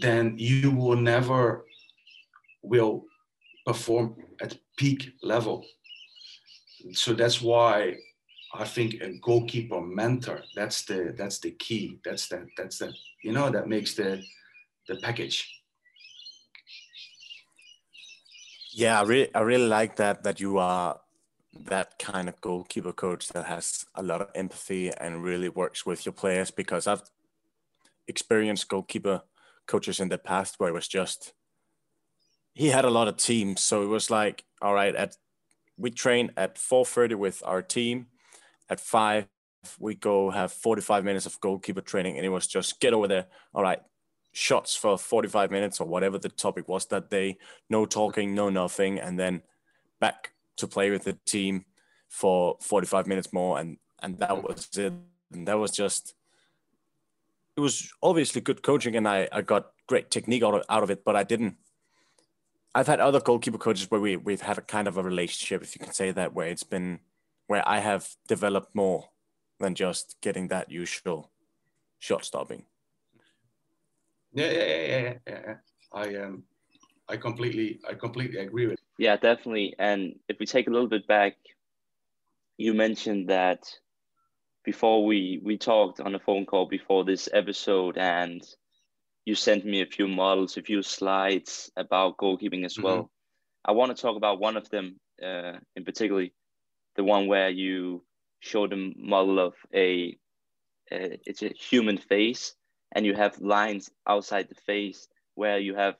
then 0.00 0.34
you 0.38 0.70
will 0.70 0.96
never 0.96 1.64
will 2.62 3.04
perform 3.66 4.16
at 4.40 4.56
peak 4.76 5.12
level. 5.22 5.64
So 6.92 7.12
that's 7.12 7.42
why 7.42 7.96
I 8.54 8.64
think 8.64 8.94
a 9.02 9.18
goalkeeper 9.20 9.80
mentor. 9.80 10.42
That's 10.54 10.84
the 10.84 11.14
that's 11.16 11.38
the 11.40 11.50
key. 11.52 11.98
That's 12.04 12.28
that 12.28 12.46
that's 12.56 12.78
the 12.78 12.92
you 13.22 13.32
know 13.32 13.50
that 13.50 13.68
makes 13.68 13.94
the 13.94 14.22
the 14.86 14.96
package. 14.96 15.46
Yeah, 18.72 19.00
I 19.00 19.02
really 19.02 19.34
I 19.34 19.40
really 19.40 19.66
like 19.68 19.96
that 19.96 20.22
that 20.22 20.40
you 20.40 20.58
are 20.58 21.00
that 21.64 21.98
kind 21.98 22.28
of 22.28 22.40
goalkeeper 22.40 22.92
coach 22.92 23.28
that 23.28 23.46
has 23.46 23.84
a 23.94 24.02
lot 24.02 24.20
of 24.20 24.30
empathy 24.34 24.92
and 24.92 25.24
really 25.24 25.48
works 25.48 25.84
with 25.84 26.06
your 26.06 26.12
players 26.12 26.50
because 26.50 26.86
I've 26.86 27.02
experienced 28.06 28.68
goalkeeper 28.68 29.22
coaches 29.68 30.00
in 30.00 30.08
the 30.08 30.18
past 30.18 30.56
where 30.58 30.70
it 30.70 30.74
was 30.74 30.88
just 30.88 31.32
he 32.58 32.70
had 32.70 32.84
a 32.84 32.90
lot 32.90 33.06
of 33.06 33.16
teams, 33.16 33.62
so 33.62 33.84
it 33.84 33.86
was 33.86 34.10
like, 34.10 34.44
all 34.60 34.74
right, 34.74 34.92
at 34.96 35.16
we 35.76 35.92
train 35.92 36.32
at 36.36 36.56
4:30 36.56 37.14
with 37.14 37.40
our 37.46 37.62
team. 37.62 38.08
At 38.68 38.80
five, 38.80 39.28
we 39.78 39.94
go 39.94 40.30
have 40.30 40.52
45 40.52 41.04
minutes 41.04 41.24
of 41.24 41.40
goalkeeper 41.40 41.80
training, 41.80 42.16
and 42.16 42.26
it 42.26 42.30
was 42.30 42.48
just 42.48 42.80
get 42.80 42.92
over 42.92 43.06
there. 43.06 43.26
All 43.54 43.62
right, 43.62 43.80
shots 44.32 44.74
for 44.74 44.98
45 44.98 45.52
minutes 45.52 45.80
or 45.80 45.86
whatever 45.86 46.18
the 46.18 46.28
topic 46.28 46.68
was 46.68 46.86
that 46.86 47.10
day. 47.10 47.38
No 47.70 47.86
talking, 47.86 48.34
no 48.34 48.50
nothing, 48.50 48.98
and 48.98 49.16
then 49.20 49.42
back 50.00 50.32
to 50.56 50.66
play 50.66 50.90
with 50.90 51.04
the 51.04 51.16
team 51.26 51.64
for 52.08 52.56
45 52.60 53.06
minutes 53.06 53.32
more, 53.32 53.60
and 53.60 53.78
and 54.02 54.18
that 54.18 54.42
was 54.42 54.68
it. 54.76 54.92
And 55.32 55.46
that 55.46 55.58
was 55.58 55.70
just. 55.70 56.14
It 57.58 57.60
was 57.60 57.92
obviously 58.04 58.40
good 58.40 58.62
coaching, 58.62 58.94
and 58.94 59.08
I, 59.08 59.26
I 59.32 59.42
got 59.42 59.72
great 59.88 60.12
technique 60.12 60.44
out 60.44 60.54
of, 60.54 60.62
out 60.68 60.84
of 60.84 60.90
it, 60.90 61.04
but 61.04 61.16
I 61.16 61.24
didn't 61.24 61.56
I've 62.72 62.86
had 62.86 63.00
other 63.00 63.18
goalkeeper 63.18 63.58
coaches 63.58 63.90
where 63.90 64.00
we 64.00 64.16
we've 64.16 64.42
had 64.42 64.58
a 64.58 64.60
kind 64.60 64.86
of 64.86 64.96
a 64.96 65.02
relationship, 65.02 65.60
if 65.62 65.74
you 65.74 65.84
can 65.84 65.92
say 65.92 66.12
that, 66.12 66.34
where 66.34 66.46
it's 66.46 66.62
been 66.62 67.00
where 67.48 67.68
I 67.68 67.80
have 67.80 68.10
developed 68.28 68.76
more 68.76 69.08
than 69.58 69.74
just 69.74 70.16
getting 70.20 70.46
that 70.48 70.70
usual 70.70 71.32
shot 71.98 72.24
stopping. 72.24 72.62
Yeah, 74.32 74.52
yeah, 74.52 74.66
yeah, 74.66 74.86
yeah, 74.86 75.14
yeah. 75.26 75.54
I 75.92 76.14
um, 76.22 76.44
I 77.08 77.16
completely, 77.16 77.80
I 77.90 77.94
completely 77.94 78.38
agree 78.38 78.68
with. 78.68 78.78
Yeah, 78.98 79.16
definitely. 79.16 79.74
And 79.80 80.14
if 80.28 80.38
we 80.38 80.46
take 80.46 80.68
a 80.68 80.70
little 80.70 80.86
bit 80.86 81.08
back, 81.08 81.34
you 82.56 82.72
mentioned 82.72 83.30
that 83.30 83.68
before 84.68 85.06
we 85.06 85.40
we 85.42 85.56
talked 85.56 85.98
on 85.98 86.14
a 86.14 86.18
phone 86.18 86.44
call 86.44 86.66
before 86.66 87.02
this 87.02 87.26
episode, 87.32 87.96
and 87.96 88.42
you 89.24 89.34
sent 89.34 89.64
me 89.64 89.80
a 89.80 89.86
few 89.96 90.06
models, 90.06 90.58
a 90.58 90.62
few 90.62 90.82
slides 90.82 91.70
about 91.74 92.18
goalkeeping 92.18 92.66
as 92.66 92.74
mm-hmm. 92.74 92.82
well. 92.82 93.10
I 93.64 93.72
want 93.72 93.96
to 93.96 94.02
talk 94.02 94.16
about 94.18 94.40
one 94.40 94.58
of 94.58 94.68
them 94.68 95.00
uh, 95.22 95.54
in 95.74 95.84
particular, 95.86 96.26
the 96.96 97.04
one 97.14 97.28
where 97.28 97.48
you 97.48 98.04
showed 98.40 98.74
a 98.74 98.92
model 99.14 99.38
of 99.38 99.54
a, 99.74 100.18
it's 100.90 101.42
a 101.42 101.48
human 101.70 101.96
face, 101.96 102.54
and 102.92 103.06
you 103.06 103.14
have 103.14 103.40
lines 103.40 103.90
outside 104.06 104.50
the 104.50 104.62
face 104.72 105.08
where 105.34 105.58
you 105.58 105.76
have 105.76 105.94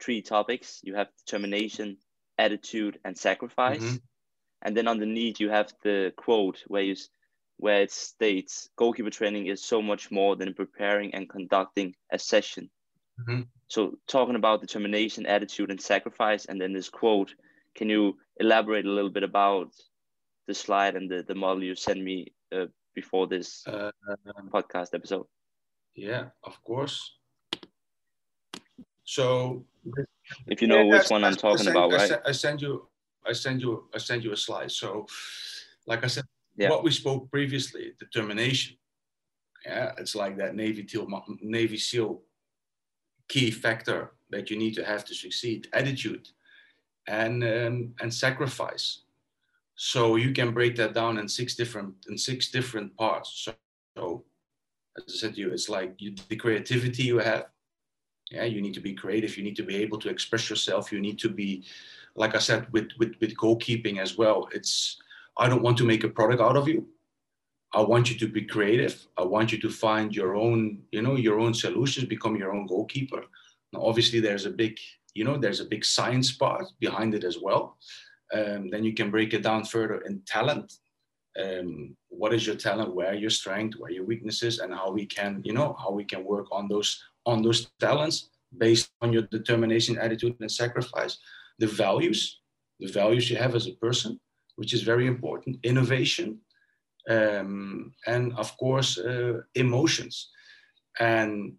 three 0.00 0.22
topics. 0.22 0.80
You 0.82 0.94
have 0.94 1.08
determination, 1.26 1.98
attitude, 2.38 2.98
and 3.04 3.18
sacrifice. 3.18 3.82
Mm-hmm. 3.82 3.96
And 4.62 4.74
then 4.74 4.88
underneath 4.88 5.40
you 5.40 5.50
have 5.50 5.68
the 5.82 6.14
quote 6.16 6.64
where 6.68 6.86
you 6.90 6.96
where 7.58 7.82
it 7.82 7.90
states 7.92 8.68
goalkeeper 8.76 9.10
training 9.10 9.46
is 9.46 9.64
so 9.64 9.80
much 9.80 10.10
more 10.10 10.36
than 10.36 10.54
preparing 10.54 11.14
and 11.14 11.28
conducting 11.28 11.94
a 12.12 12.18
session. 12.18 12.68
Mm-hmm. 13.20 13.42
So, 13.68 13.98
talking 14.06 14.34
about 14.34 14.60
determination, 14.60 15.26
attitude, 15.26 15.70
and 15.70 15.80
sacrifice, 15.80 16.46
and 16.46 16.60
then 16.60 16.72
this 16.72 16.88
quote, 16.88 17.34
can 17.74 17.88
you 17.88 18.18
elaborate 18.38 18.86
a 18.86 18.90
little 18.90 19.10
bit 19.10 19.22
about 19.22 19.72
the 20.46 20.54
slide 20.54 20.96
and 20.96 21.10
the, 21.10 21.22
the 21.22 21.34
model 21.34 21.62
you 21.62 21.74
sent 21.74 22.02
me 22.02 22.32
uh, 22.54 22.66
before 22.94 23.26
this 23.26 23.66
uh, 23.66 23.90
podcast 24.52 24.94
episode? 24.94 25.26
Yeah, 25.94 26.26
of 26.42 26.62
course. 26.64 27.16
So, 29.04 29.64
if 30.46 30.60
you 30.60 30.68
know 30.68 30.82
yeah, 30.82 30.98
which 30.98 31.10
one 31.10 31.24
I'm 31.24 31.36
talking 31.36 31.64
send, 31.64 31.76
about, 31.76 31.92
right? 31.92 32.12
I 32.24 32.32
send 32.32 32.62
you, 32.62 32.88
I 33.26 33.32
send 33.32 33.60
you, 33.60 33.88
I 33.94 33.98
send 33.98 34.24
you 34.24 34.32
a 34.32 34.36
slide. 34.36 34.72
So, 34.72 35.06
like 35.86 36.04
I 36.04 36.08
said, 36.08 36.24
yeah. 36.56 36.70
what 36.70 36.84
we 36.84 36.90
spoke 36.90 37.30
previously, 37.30 37.92
determination. 37.98 38.76
Yeah, 39.66 39.92
it's 39.98 40.14
like 40.14 40.36
that 40.38 40.54
Navy 40.54 40.86
SEAL, 40.86 41.08
Navy 41.40 41.78
SEAL 41.78 42.20
key 43.28 43.50
factor 43.50 44.12
that 44.30 44.50
you 44.50 44.58
need 44.58 44.74
to 44.74 44.84
have 44.84 45.04
to 45.06 45.14
succeed 45.14 45.68
attitude 45.72 46.28
and 47.06 47.42
um, 47.44 47.94
and 48.00 48.12
sacrifice. 48.12 49.02
So 49.76 50.16
you 50.16 50.32
can 50.32 50.52
break 50.52 50.76
that 50.76 50.94
down 50.94 51.18
in 51.18 51.28
six 51.28 51.54
different 51.54 51.94
in 52.08 52.18
six 52.18 52.50
different 52.50 52.96
parts. 52.96 53.30
So, 53.44 53.54
so 53.96 54.24
as 54.96 55.04
i 55.08 55.12
said 55.12 55.34
to 55.34 55.40
you 55.40 55.50
it's 55.50 55.68
like 55.68 55.94
you, 55.98 56.14
the 56.28 56.36
creativity 56.36 57.04
you 57.04 57.18
have. 57.18 57.46
Yeah 58.30 58.44
you 58.44 58.62
need 58.62 58.74
to 58.74 58.80
be 58.80 58.94
creative. 58.94 59.36
You 59.36 59.44
need 59.44 59.56
to 59.56 59.62
be 59.62 59.76
able 59.76 59.98
to 60.00 60.08
express 60.08 60.48
yourself. 60.48 60.92
You 60.92 61.00
need 61.00 61.18
to 61.20 61.28
be 61.28 61.64
like 62.16 62.34
i 62.34 62.38
said 62.38 62.66
with 62.72 62.88
with, 62.98 63.14
with 63.20 63.36
goalkeeping 63.36 63.98
as 63.98 64.16
well. 64.16 64.48
It's 64.52 64.98
i 65.38 65.48
don't 65.48 65.62
want 65.62 65.76
to 65.78 65.84
make 65.84 66.04
a 66.04 66.08
product 66.08 66.40
out 66.40 66.56
of 66.56 66.68
you 66.68 66.86
I 67.74 67.80
want 67.80 68.08
you 68.08 68.16
to 68.18 68.28
be 68.28 68.42
creative. 68.42 69.04
I 69.18 69.24
want 69.24 69.50
you 69.50 69.60
to 69.60 69.68
find 69.68 70.14
your 70.14 70.36
own, 70.36 70.82
you 70.92 71.02
know, 71.02 71.16
your 71.16 71.40
own 71.40 71.52
solutions, 71.52 72.06
become 72.06 72.36
your 72.36 72.54
own 72.54 72.66
goalkeeper. 72.66 73.24
Now, 73.72 73.82
obviously, 73.82 74.20
there's 74.20 74.46
a 74.46 74.50
big, 74.50 74.78
you 75.14 75.24
know, 75.24 75.36
there's 75.36 75.58
a 75.58 75.64
big 75.64 75.84
science 75.84 76.30
part 76.30 76.66
behind 76.78 77.14
it 77.14 77.24
as 77.24 77.38
well. 77.42 77.76
Um, 78.32 78.70
then 78.70 78.84
you 78.84 78.94
can 78.94 79.10
break 79.10 79.34
it 79.34 79.42
down 79.42 79.64
further 79.64 80.02
in 80.02 80.22
talent. 80.24 80.72
Um, 81.42 81.96
what 82.08 82.32
is 82.32 82.46
your 82.46 82.54
talent? 82.54 82.94
Where 82.94 83.14
your 83.14 83.30
strength? 83.30 83.76
Where 83.76 83.90
your 83.90 84.04
weaknesses? 84.04 84.60
And 84.60 84.72
how 84.72 84.92
we 84.92 85.04
can, 85.04 85.42
you 85.44 85.52
know, 85.52 85.76
how 85.76 85.90
we 85.90 86.04
can 86.04 86.24
work 86.24 86.46
on 86.52 86.68
those 86.68 87.02
on 87.26 87.42
those 87.42 87.72
talents 87.80 88.30
based 88.56 88.92
on 89.00 89.12
your 89.12 89.22
determination, 89.22 89.98
attitude, 89.98 90.36
and 90.38 90.50
sacrifice. 90.50 91.18
The 91.58 91.66
values, 91.66 92.40
the 92.78 92.92
values 92.92 93.28
you 93.30 93.36
have 93.36 93.56
as 93.56 93.66
a 93.66 93.72
person, 93.72 94.20
which 94.56 94.72
is 94.72 94.82
very 94.82 95.06
important. 95.06 95.58
Innovation, 95.62 96.40
um, 97.08 97.92
and 98.06 98.34
of 98.36 98.56
course 98.56 98.98
uh, 98.98 99.40
emotions 99.54 100.30
and 101.00 101.54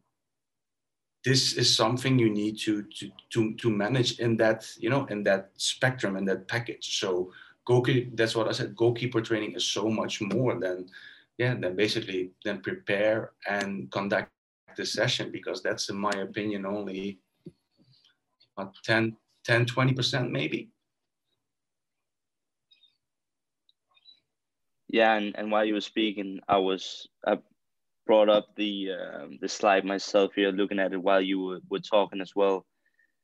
this 1.24 1.54
is 1.54 1.76
something 1.76 2.20
you 2.20 2.30
need 2.30 2.58
to, 2.60 2.84
to 2.84 3.12
to 3.32 3.54
to 3.56 3.70
manage 3.70 4.20
in 4.20 4.38
that 4.38 4.68
you 4.78 4.90
know 4.90 5.06
in 5.06 5.24
that 5.24 5.52
spectrum 5.58 6.16
in 6.18 6.26
that 6.26 6.48
package 6.48 7.00
so 7.00 7.32
goalkeeper 7.66 8.16
that's 8.16 8.36
what 8.36 8.48
i 8.48 8.52
said 8.52 8.76
goalkeeper 8.76 9.22
training 9.22 9.54
is 9.54 9.66
so 9.66 9.90
much 9.90 10.22
more 10.22 10.60
than 10.60 10.88
yeah 11.38 11.54
than 11.54 11.76
basically 11.76 12.32
than 12.44 12.62
prepare 12.62 13.32
and 13.48 13.92
conduct 13.92 14.32
the 14.78 14.86
session 14.86 15.32
because 15.32 15.62
that's 15.62 15.90
in 15.90 15.98
my 15.98 16.12
opinion 16.22 16.66
only 16.66 17.20
10 18.84 19.16
10 19.44 19.66
20 19.66 19.94
percent 19.94 20.32
maybe 20.32 20.70
Yeah, 24.96 25.16
and, 25.18 25.36
and 25.38 25.52
while 25.52 25.66
you 25.66 25.74
were 25.74 25.82
speaking, 25.82 26.40
I 26.48 26.60
was 26.60 27.10
I 27.28 27.40
brought 28.08 28.30
up 28.30 28.56
the 28.56 28.92
um, 28.94 29.40
the 29.42 29.50
slide 29.50 29.84
myself 29.84 30.32
here, 30.36 30.52
looking 30.54 30.80
at 30.80 30.94
it 30.94 31.04
while 31.04 31.20
you 31.22 31.38
were, 31.42 31.60
were 31.70 31.80
talking 31.82 32.22
as 32.22 32.32
well, 32.34 32.66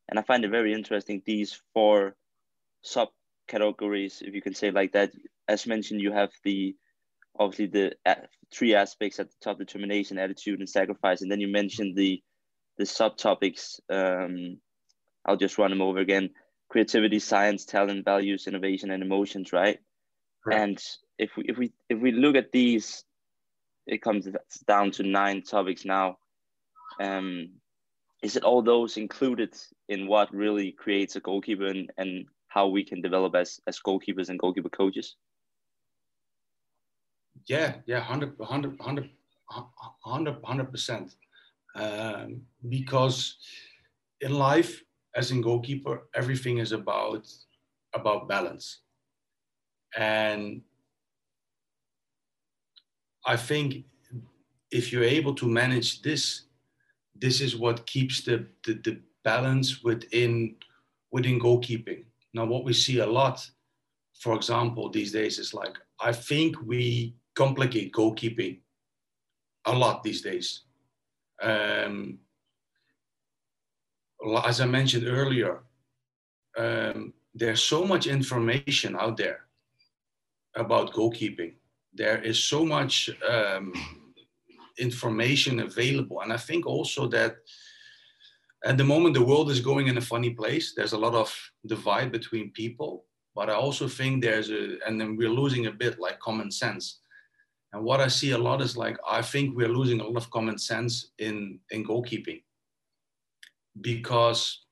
and 0.09 0.19
I 0.19 0.23
find 0.23 0.43
it 0.43 0.51
very 0.51 0.73
interesting. 0.73 1.21
These 1.25 1.61
four 1.73 2.17
subcategories, 2.85 4.21
if 4.21 4.35
you 4.35 4.41
can 4.41 4.53
say 4.53 4.71
like 4.71 4.91
that, 4.91 5.13
as 5.47 5.65
mentioned, 5.65 6.01
you 6.01 6.11
have 6.11 6.31
the 6.43 6.75
obviously 7.39 7.67
the 7.67 7.93
uh, 8.05 8.15
three 8.53 8.75
aspects 8.75 9.21
at 9.21 9.29
the 9.29 9.37
top: 9.41 9.57
determination, 9.57 10.19
attitude, 10.19 10.59
and 10.59 10.67
sacrifice. 10.69 11.21
And 11.21 11.31
then 11.31 11.39
you 11.39 11.47
mentioned 11.47 11.95
the 11.95 12.21
the 12.79 12.83
subtopics. 12.83 13.79
Um, 13.89 14.59
I'll 15.25 15.37
just 15.37 15.57
run 15.57 15.69
them 15.71 15.81
over 15.81 15.99
again: 15.99 16.31
creativity, 16.69 17.19
science, 17.19 17.63
talent, 17.63 18.03
values, 18.03 18.47
innovation, 18.47 18.91
and 18.91 19.01
emotions. 19.01 19.53
Right. 19.53 19.79
Correct. 20.43 20.61
And 20.61 20.83
if 21.21 21.37
we 21.37 21.43
if 21.47 21.57
we 21.57 21.71
if 21.89 21.99
we 21.99 22.11
look 22.11 22.35
at 22.35 22.51
these, 22.51 23.05
it 23.85 24.01
comes 24.01 24.27
down 24.67 24.91
to 24.91 25.03
nine 25.03 25.43
topics 25.43 25.85
now. 25.85 26.17
Um, 26.99 27.49
is 28.23 28.35
it 28.35 28.43
all 28.43 28.61
those 28.61 28.97
included 28.97 29.55
in 29.87 30.07
what 30.07 30.33
really 30.33 30.71
creates 30.71 31.15
a 31.15 31.19
goalkeeper 31.19 31.67
and, 31.67 31.91
and 31.97 32.25
how 32.47 32.67
we 32.67 32.83
can 32.83 33.01
develop 33.01 33.35
as 33.35 33.61
as 33.67 33.79
goalkeepers 33.79 34.29
and 34.29 34.39
goalkeeper 34.39 34.69
coaches? 34.69 35.15
Yeah, 37.47 37.75
yeah, 37.85 37.99
100, 37.99 38.37
100, 38.37 38.79
100, 38.79 40.41
100 40.41 40.71
percent. 40.71 41.15
Um, 41.75 42.41
because 42.67 43.37
in 44.21 44.33
life, 44.33 44.83
as 45.15 45.31
in 45.31 45.41
goalkeeper, 45.41 46.07
everything 46.15 46.57
is 46.57 46.71
about 46.71 47.27
about 47.93 48.27
balance, 48.27 48.81
and 49.95 50.61
I 53.25 53.37
think 53.37 53.85
if 54.71 54.91
you're 54.91 55.03
able 55.03 55.35
to 55.35 55.47
manage 55.47 56.01
this, 56.01 56.43
this 57.15 57.41
is 57.41 57.55
what 57.55 57.85
keeps 57.85 58.21
the, 58.21 58.47
the, 58.65 58.73
the 58.73 59.01
balance 59.23 59.83
within 59.83 60.55
within 61.11 61.39
goalkeeping. 61.39 62.05
Now, 62.33 62.45
what 62.45 62.63
we 62.63 62.73
see 62.73 62.99
a 62.99 63.05
lot, 63.05 63.45
for 64.19 64.35
example, 64.35 64.89
these 64.89 65.11
days 65.11 65.39
is 65.39 65.53
like 65.53 65.77
I 65.99 66.13
think 66.13 66.55
we 66.65 67.15
complicate 67.35 67.91
goalkeeping 67.91 68.59
a 69.65 69.73
lot 69.73 70.03
these 70.03 70.21
days. 70.21 70.63
Um, 71.41 72.19
as 74.45 74.61
I 74.61 74.65
mentioned 74.65 75.07
earlier, 75.07 75.63
um, 76.57 77.13
there's 77.33 77.61
so 77.61 77.85
much 77.85 78.07
information 78.07 78.95
out 78.95 79.17
there 79.17 79.45
about 80.55 80.93
goalkeeping 80.93 81.53
there 81.93 82.21
is 82.21 82.43
so 82.43 82.65
much 82.65 83.09
um, 83.27 83.73
information 84.79 85.59
available. 85.59 86.21
And 86.21 86.31
I 86.31 86.37
think 86.37 86.65
also 86.65 87.07
that 87.07 87.35
at 88.63 88.77
the 88.77 88.83
moment 88.83 89.15
the 89.15 89.25
world 89.25 89.49
is 89.51 89.59
going 89.59 89.87
in 89.87 89.97
a 89.97 90.01
funny 90.01 90.31
place. 90.31 90.73
There's 90.75 90.93
a 90.93 90.97
lot 90.97 91.13
of 91.13 91.35
divide 91.65 92.11
between 92.11 92.51
people 92.51 93.05
but 93.35 93.49
i 93.49 93.53
also 93.53 93.87
think 93.87 94.21
there's 94.21 94.49
a 94.49 94.77
and 94.85 94.99
then 94.99 95.15
we're 95.15 95.29
losing 95.29 95.67
a 95.67 95.71
bit 95.71 95.99
like 95.99 96.19
common 96.19 96.51
sense. 96.51 96.99
And 97.73 97.83
what 97.83 98.01
i 98.01 98.07
see 98.07 98.31
a 98.31 98.37
lot 98.37 98.61
is 98.61 98.75
like 98.75 98.97
i 99.09 99.21
think 99.21 99.55
we're 99.55 99.77
losing 99.79 100.01
a 100.01 100.03
lot 100.03 100.17
of 100.17 100.29
common 100.29 100.57
sense 100.57 101.11
in 101.19 101.59
in 101.71 101.85
goalkeeping 101.85 102.43
because 103.79 104.65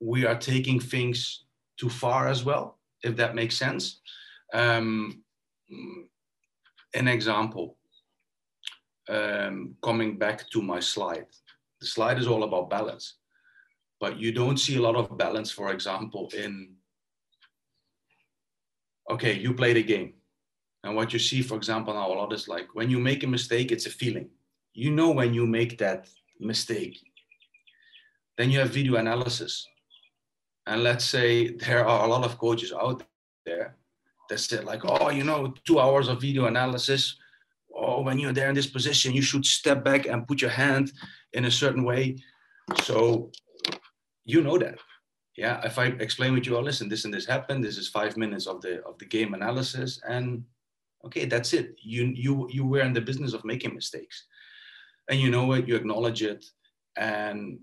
we 0.00 0.26
are 0.26 0.38
taking 0.38 0.78
things 0.80 1.44
too 1.78 1.88
far 1.88 2.28
as 2.28 2.44
well 2.44 2.78
if 3.02 3.16
that 3.16 3.34
makes 3.34 3.56
sense. 3.56 4.00
Um, 4.54 5.24
an 6.94 7.08
example 7.08 7.76
um, 9.08 9.74
coming 9.82 10.18
back 10.18 10.48
to 10.50 10.62
my 10.62 10.80
slide 10.80 11.26
the 11.80 11.86
slide 11.86 12.18
is 12.18 12.26
all 12.26 12.44
about 12.44 12.70
balance 12.70 13.16
but 14.02 14.18
you 14.18 14.32
don't 14.32 14.58
see 14.58 14.78
a 14.78 14.82
lot 14.82 14.96
of 14.96 15.16
balance, 15.16 15.52
for 15.52 15.70
example, 15.70 16.28
in, 16.36 16.74
okay, 19.08 19.34
you 19.38 19.54
played 19.54 19.76
a 19.76 19.82
game. 19.84 20.14
And 20.82 20.96
what 20.96 21.12
you 21.12 21.20
see, 21.20 21.40
for 21.40 21.56
example, 21.56 21.94
now 21.94 22.12
a 22.12 22.18
lot 22.18 22.32
is 22.32 22.48
like 22.48 22.74
when 22.74 22.90
you 22.90 22.98
make 22.98 23.22
a 23.22 23.28
mistake, 23.28 23.70
it's 23.70 23.86
a 23.86 23.90
feeling. 23.90 24.28
You 24.74 24.90
know 24.90 25.12
when 25.12 25.32
you 25.32 25.46
make 25.46 25.78
that 25.78 26.08
mistake. 26.40 26.98
Then 28.36 28.50
you 28.50 28.58
have 28.58 28.70
video 28.70 28.96
analysis. 28.96 29.68
And 30.66 30.82
let's 30.82 31.04
say 31.04 31.54
there 31.54 31.86
are 31.86 32.04
a 32.04 32.08
lot 32.08 32.24
of 32.24 32.38
coaches 32.38 32.72
out 32.72 33.04
there 33.46 33.76
that 34.32 34.38
said, 34.38 34.64
like, 34.64 34.82
oh, 34.84 35.10
you 35.10 35.24
know, 35.24 35.54
two 35.64 35.78
hours 35.78 36.08
of 36.08 36.20
video 36.20 36.46
analysis. 36.46 37.16
Oh, 37.74 38.00
when 38.02 38.18
you're 38.18 38.32
there 38.32 38.48
in 38.48 38.54
this 38.54 38.66
position, 38.66 39.12
you 39.12 39.22
should 39.22 39.44
step 39.44 39.84
back 39.84 40.06
and 40.06 40.26
put 40.26 40.40
your 40.40 40.50
hand 40.50 40.92
in 41.34 41.44
a 41.44 41.50
certain 41.50 41.84
way. 41.84 42.16
So 42.82 43.30
you 44.24 44.42
know 44.42 44.58
that. 44.58 44.78
Yeah 45.36 45.60
if 45.64 45.78
i 45.78 45.86
explain 46.06 46.34
with 46.34 46.46
you 46.46 46.56
oh 46.56 46.60
listen 46.60 46.88
this 46.88 47.04
and 47.06 47.14
this 47.14 47.26
happened. 47.26 47.64
This 47.64 47.78
is 47.78 47.88
five 47.88 48.16
minutes 48.16 48.46
of 48.46 48.60
the 48.60 48.74
of 48.84 48.98
the 48.98 49.06
game 49.06 49.32
analysis 49.34 50.00
and 50.14 50.44
okay 51.06 51.24
that's 51.24 51.52
it. 51.58 51.74
You 51.82 52.04
you 52.24 52.32
you 52.56 52.64
were 52.66 52.84
in 52.88 52.92
the 52.92 53.08
business 53.10 53.32
of 53.34 53.44
making 53.52 53.74
mistakes. 53.74 54.16
And 55.08 55.18
you 55.22 55.30
know 55.30 55.46
it 55.56 55.66
you 55.68 55.74
acknowledge 55.76 56.22
it. 56.22 56.44
And 56.96 57.58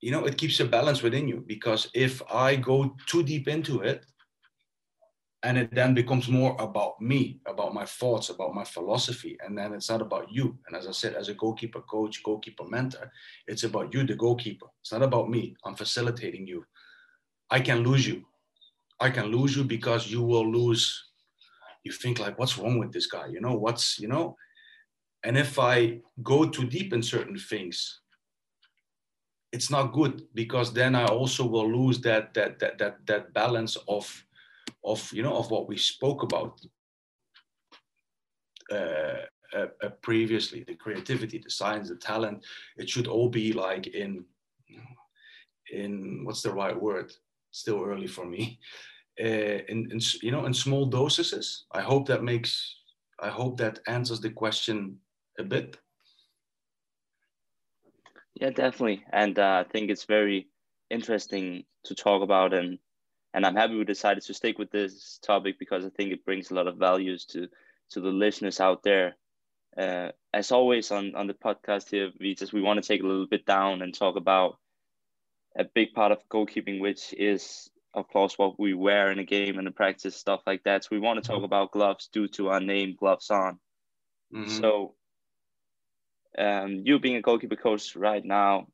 you 0.00 0.10
know 0.12 0.24
it 0.26 0.36
keeps 0.42 0.58
a 0.60 0.64
balance 0.76 1.00
within 1.02 1.26
you 1.32 1.38
because 1.54 1.82
if 2.06 2.14
i 2.32 2.48
go 2.70 2.76
too 3.10 3.22
deep 3.32 3.46
into 3.56 3.74
it 3.90 4.00
and 5.44 5.56
it 5.56 5.72
then 5.72 5.94
becomes 5.94 6.28
more 6.28 6.56
about 6.58 7.00
me 7.00 7.40
about 7.46 7.72
my 7.72 7.84
thoughts 7.84 8.28
about 8.28 8.54
my 8.54 8.64
philosophy. 8.64 9.36
And 9.44 9.56
then 9.56 9.72
it's 9.72 9.88
not 9.88 10.02
about 10.02 10.32
you. 10.32 10.58
And 10.66 10.76
as 10.76 10.88
i 10.88 10.92
said 10.92 11.14
as 11.14 11.28
a 11.28 11.34
goalkeeper 11.34 11.80
coach 11.82 12.22
goalkeeper 12.22 12.64
mentor 12.64 13.10
it's 13.46 13.62
about 13.62 13.94
you 13.94 14.04
the 14.04 14.16
goalkeeper. 14.16 14.66
It's 14.80 14.92
not 14.92 15.02
about 15.02 15.30
me. 15.30 15.54
I'm 15.64 15.76
facilitating 15.76 16.46
you. 16.46 16.64
I 17.50 17.60
can 17.60 17.84
lose 17.84 18.06
you. 18.06 18.24
I 19.00 19.10
can 19.10 19.26
lose 19.26 19.56
you 19.56 19.64
because 19.64 20.10
you 20.10 20.22
will 20.22 20.50
lose. 20.50 21.04
You 21.84 21.92
think 21.92 22.18
like 22.18 22.36
what's 22.38 22.58
wrong 22.58 22.78
with 22.78 22.92
this 22.92 23.06
guy? 23.06 23.26
You 23.28 23.40
know 23.40 23.54
what's 23.54 23.98
you 23.98 24.08
know? 24.08 24.36
And 25.22 25.38
if 25.38 25.58
i 25.58 26.00
go 26.22 26.48
too 26.48 26.64
deep 26.64 26.92
in 26.92 27.02
certain 27.02 27.38
things 27.38 28.00
it's 29.50 29.70
not 29.70 29.94
good 29.94 30.22
because 30.34 30.74
then 30.74 30.94
i 30.94 31.06
also 31.06 31.46
will 31.46 31.70
lose 31.72 32.00
that 32.02 32.34
that 32.34 32.58
that 32.58 32.78
that, 32.78 33.06
that 33.06 33.32
balance 33.32 33.76
of 33.88 34.04
of 34.92 35.12
you 35.12 35.22
know 35.22 35.36
of 35.36 35.50
what 35.50 35.68
we 35.68 35.76
spoke 35.76 36.22
about 36.22 36.60
uh, 38.70 39.24
uh, 39.56 39.66
uh, 39.82 39.88
previously 40.02 40.64
the 40.66 40.74
creativity 40.74 41.38
the 41.38 41.50
science 41.50 41.88
the 41.88 41.96
talent 41.96 42.44
it 42.76 42.88
should 42.88 43.06
all 43.06 43.28
be 43.28 43.52
like 43.52 43.86
in 43.88 44.24
in 45.70 46.24
what's 46.24 46.42
the 46.42 46.52
right 46.52 46.78
word? 46.80 47.12
Still 47.50 47.82
early 47.84 48.06
for 48.06 48.24
me. 48.24 48.58
Uh, 49.20 49.58
in, 49.68 49.90
in 49.90 50.00
you 50.22 50.30
know 50.30 50.46
in 50.46 50.54
small 50.54 50.86
doses 50.86 51.64
i 51.72 51.80
hope 51.80 52.06
that 52.06 52.22
makes 52.22 52.76
i 53.20 53.28
hope 53.28 53.56
that 53.56 53.80
answers 53.88 54.20
the 54.20 54.30
question 54.30 54.96
a 55.40 55.42
bit. 55.42 55.76
Yeah 58.40 58.50
definitely. 58.50 59.04
And 59.12 59.36
uh, 59.36 59.64
i 59.66 59.72
think 59.72 59.90
it's 59.90 60.04
very 60.04 60.46
interesting 60.90 61.64
to 61.84 61.96
talk 61.96 62.22
about 62.22 62.54
and 62.54 62.78
and 63.34 63.44
I'm 63.44 63.56
happy 63.56 63.76
we 63.76 63.84
decided 63.84 64.22
to 64.24 64.34
stick 64.34 64.58
with 64.58 64.70
this 64.70 65.18
topic 65.22 65.58
because 65.58 65.84
I 65.84 65.90
think 65.90 66.12
it 66.12 66.24
brings 66.24 66.50
a 66.50 66.54
lot 66.54 66.66
of 66.66 66.76
values 66.76 67.24
to 67.26 67.48
to 67.90 68.00
the 68.00 68.08
listeners 68.08 68.60
out 68.60 68.82
there. 68.82 69.16
Uh, 69.76 70.10
as 70.32 70.50
always 70.52 70.90
on 70.90 71.14
on 71.14 71.26
the 71.26 71.34
podcast 71.34 71.90
here, 71.90 72.10
we 72.18 72.34
just 72.34 72.52
we 72.52 72.62
want 72.62 72.82
to 72.82 72.86
take 72.86 73.02
a 73.02 73.06
little 73.06 73.26
bit 73.26 73.46
down 73.46 73.82
and 73.82 73.94
talk 73.94 74.16
about 74.16 74.58
a 75.56 75.64
big 75.64 75.92
part 75.92 76.12
of 76.12 76.28
goalkeeping, 76.28 76.80
which 76.80 77.12
is 77.14 77.70
of 77.94 78.08
course 78.08 78.38
what 78.38 78.58
we 78.58 78.74
wear 78.74 79.10
in 79.10 79.18
a 79.18 79.24
game 79.24 79.58
and 79.58 79.66
in 79.66 79.72
practice 79.72 80.16
stuff 80.16 80.40
like 80.46 80.62
that. 80.64 80.84
So 80.84 80.88
we 80.92 81.00
want 81.00 81.22
to 81.22 81.28
talk 81.28 81.42
about 81.42 81.72
gloves 81.72 82.08
due 82.12 82.28
to 82.28 82.48
our 82.48 82.60
name, 82.60 82.96
gloves 82.98 83.30
on. 83.30 83.58
Mm-hmm. 84.34 84.60
So 84.60 84.94
um, 86.36 86.82
you 86.84 86.98
being 86.98 87.16
a 87.16 87.22
goalkeeper 87.22 87.56
coach 87.56 87.96
right 87.96 88.24
now, 88.24 88.68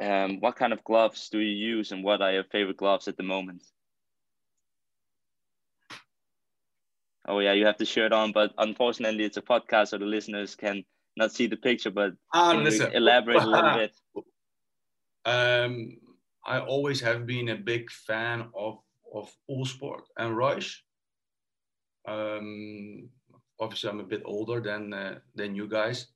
um, 0.00 0.40
what 0.40 0.56
kind 0.56 0.72
of 0.72 0.82
gloves 0.84 1.28
do 1.28 1.38
you 1.38 1.76
use 1.76 1.92
and 1.92 2.02
what 2.02 2.22
are 2.22 2.32
your 2.32 2.44
favorite 2.44 2.76
gloves 2.76 3.08
at 3.08 3.16
the 3.16 3.22
moment? 3.22 3.62
Oh 7.28 7.38
yeah, 7.38 7.52
you 7.52 7.66
have 7.66 7.78
the 7.78 7.84
shirt 7.84 8.12
on, 8.12 8.32
but 8.32 8.52
unfortunately 8.58 9.24
it's 9.24 9.36
a 9.36 9.42
podcast 9.42 9.88
so 9.88 9.98
the 9.98 10.04
listeners 10.04 10.56
can 10.56 10.84
not 11.16 11.32
see 11.32 11.46
the 11.46 11.56
picture, 11.56 11.90
but 11.90 12.14
ah, 12.34 12.52
listen. 12.52 12.92
elaborate 12.92 13.42
a 13.42 13.46
little 13.46 13.74
bit. 13.74 13.92
Um, 15.24 15.98
I 16.44 16.58
always 16.58 17.00
have 17.00 17.26
been 17.26 17.50
a 17.50 17.56
big 17.56 17.90
fan 17.90 18.46
of, 18.56 18.78
of 19.14 19.30
Uhlsport 19.48 20.02
and 20.18 20.34
Reusch. 20.34 20.78
Um, 22.08 23.08
obviously 23.60 23.90
I'm 23.90 24.00
a 24.00 24.04
bit 24.04 24.22
older 24.24 24.60
than, 24.60 24.92
uh, 24.92 25.18
than 25.36 25.54
you 25.54 25.68
guys 25.68 26.08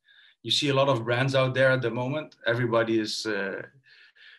you 0.46 0.52
see 0.52 0.68
a 0.68 0.74
lot 0.74 0.88
of 0.88 1.04
brands 1.04 1.34
out 1.34 1.54
there 1.54 1.72
at 1.72 1.82
the 1.82 1.90
moment. 1.90 2.36
Everybody 2.46 3.00
is 3.00 3.26
uh, 3.26 3.62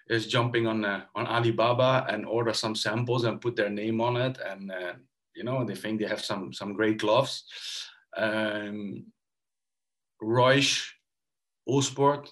is 0.07 0.25
jumping 0.25 0.65
on 0.65 0.85
uh, 0.85 1.01
on 1.15 1.27
Alibaba 1.27 2.05
and 2.07 2.25
order 2.25 2.53
some 2.53 2.75
samples 2.75 3.25
and 3.25 3.41
put 3.41 3.57
their 3.57 3.69
name 3.69 3.99
on 3.99 4.15
it, 4.15 4.37
and 4.49 4.71
uh, 4.71 4.93
you 5.35 5.43
know 5.43 5.65
they 5.65 5.75
think 5.75 5.99
they 5.99 6.07
have 6.07 6.23
some 6.23 6.53
some 6.53 6.71
great 6.73 6.97
gloves. 6.99 7.43
Um, 8.15 9.11
Reusch, 10.23 10.93
Uhlsport, 11.67 12.29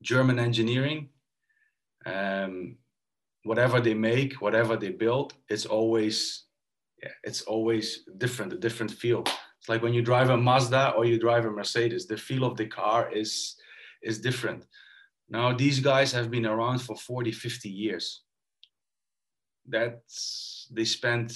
German 0.00 0.38
engineering. 0.38 1.08
Um, 2.06 2.76
whatever 3.42 3.80
they 3.80 3.94
make, 3.94 4.34
whatever 4.34 4.76
they 4.76 4.90
build, 4.90 5.34
it's 5.48 5.66
always 5.66 6.44
yeah, 7.02 7.14
it's 7.24 7.42
always 7.42 8.04
different, 8.18 8.52
a 8.52 8.56
different 8.56 8.92
feel. 8.92 9.24
It's 9.62 9.68
like 9.68 9.80
when 9.80 9.94
you 9.94 10.02
drive 10.02 10.28
a 10.28 10.36
Mazda 10.36 10.90
or 10.96 11.04
you 11.04 11.20
drive 11.20 11.44
a 11.44 11.50
Mercedes, 11.52 12.06
the 12.08 12.16
feel 12.16 12.42
of 12.42 12.56
the 12.56 12.66
car 12.66 13.08
is, 13.12 13.54
is 14.02 14.18
different. 14.20 14.66
Now, 15.28 15.52
these 15.52 15.78
guys 15.78 16.10
have 16.10 16.32
been 16.32 16.46
around 16.46 16.80
for 16.80 16.96
40, 16.96 17.30
50 17.30 17.68
years. 17.68 18.22
That's, 19.64 20.66
they 20.72 20.84
spent 20.84 21.32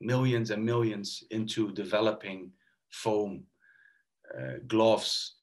millions 0.00 0.52
and 0.52 0.64
millions 0.64 1.22
into 1.32 1.70
developing 1.72 2.50
foam, 2.88 3.44
uh, 4.34 4.60
gloves. 4.66 5.34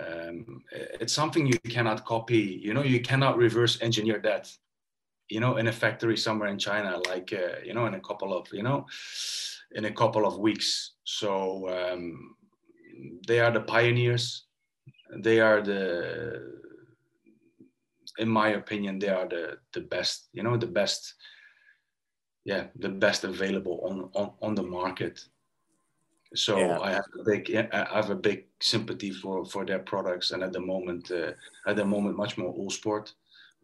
Um, 0.00 0.62
it's 0.72 1.12
something 1.12 1.46
you 1.46 1.58
cannot 1.68 2.06
copy. 2.06 2.60
You 2.64 2.72
know, 2.72 2.82
you 2.82 3.00
cannot 3.02 3.36
reverse 3.36 3.78
engineer 3.82 4.20
that. 4.20 4.50
You 5.28 5.40
know, 5.40 5.56
in 5.58 5.68
a 5.68 5.72
factory 5.72 6.16
somewhere 6.16 6.48
in 6.48 6.58
China, 6.58 6.98
like 7.08 7.32
uh, 7.32 7.60
you 7.62 7.74
know, 7.74 7.86
in 7.86 7.94
a 7.94 8.00
couple 8.00 8.36
of 8.36 8.46
you 8.52 8.62
know, 8.62 8.86
in 9.74 9.84
a 9.84 9.92
couple 9.92 10.26
of 10.26 10.38
weeks. 10.38 10.92
So 11.04 11.68
um, 11.68 12.36
they 13.26 13.40
are 13.40 13.50
the 13.50 13.60
pioneers. 13.60 14.46
They 15.16 15.40
are 15.40 15.60
the, 15.60 16.60
in 18.18 18.28
my 18.28 18.50
opinion, 18.50 18.98
they 18.98 19.08
are 19.08 19.28
the 19.28 19.58
the 19.72 19.80
best. 19.80 20.28
You 20.32 20.42
know, 20.42 20.56
the 20.56 20.66
best. 20.66 21.14
Yeah, 22.44 22.66
the 22.78 22.90
best 22.90 23.24
available 23.24 23.80
on 23.88 24.10
on, 24.14 24.32
on 24.42 24.54
the 24.54 24.62
market. 24.62 25.20
So 26.34 26.58
yeah. 26.58 26.78
I 26.80 26.90
have 26.90 27.06
a 27.20 27.24
big 27.24 27.54
I 27.72 27.86
have 27.94 28.10
a 28.10 28.14
big 28.14 28.46
sympathy 28.60 29.10
for 29.10 29.44
for 29.44 29.64
their 29.64 29.78
products, 29.78 30.30
and 30.32 30.42
at 30.42 30.52
the 30.52 30.60
moment, 30.60 31.10
uh, 31.10 31.32
at 31.66 31.76
the 31.76 31.84
moment, 31.84 32.16
much 32.16 32.36
more 32.36 32.54
Uhlsport. 32.54 33.12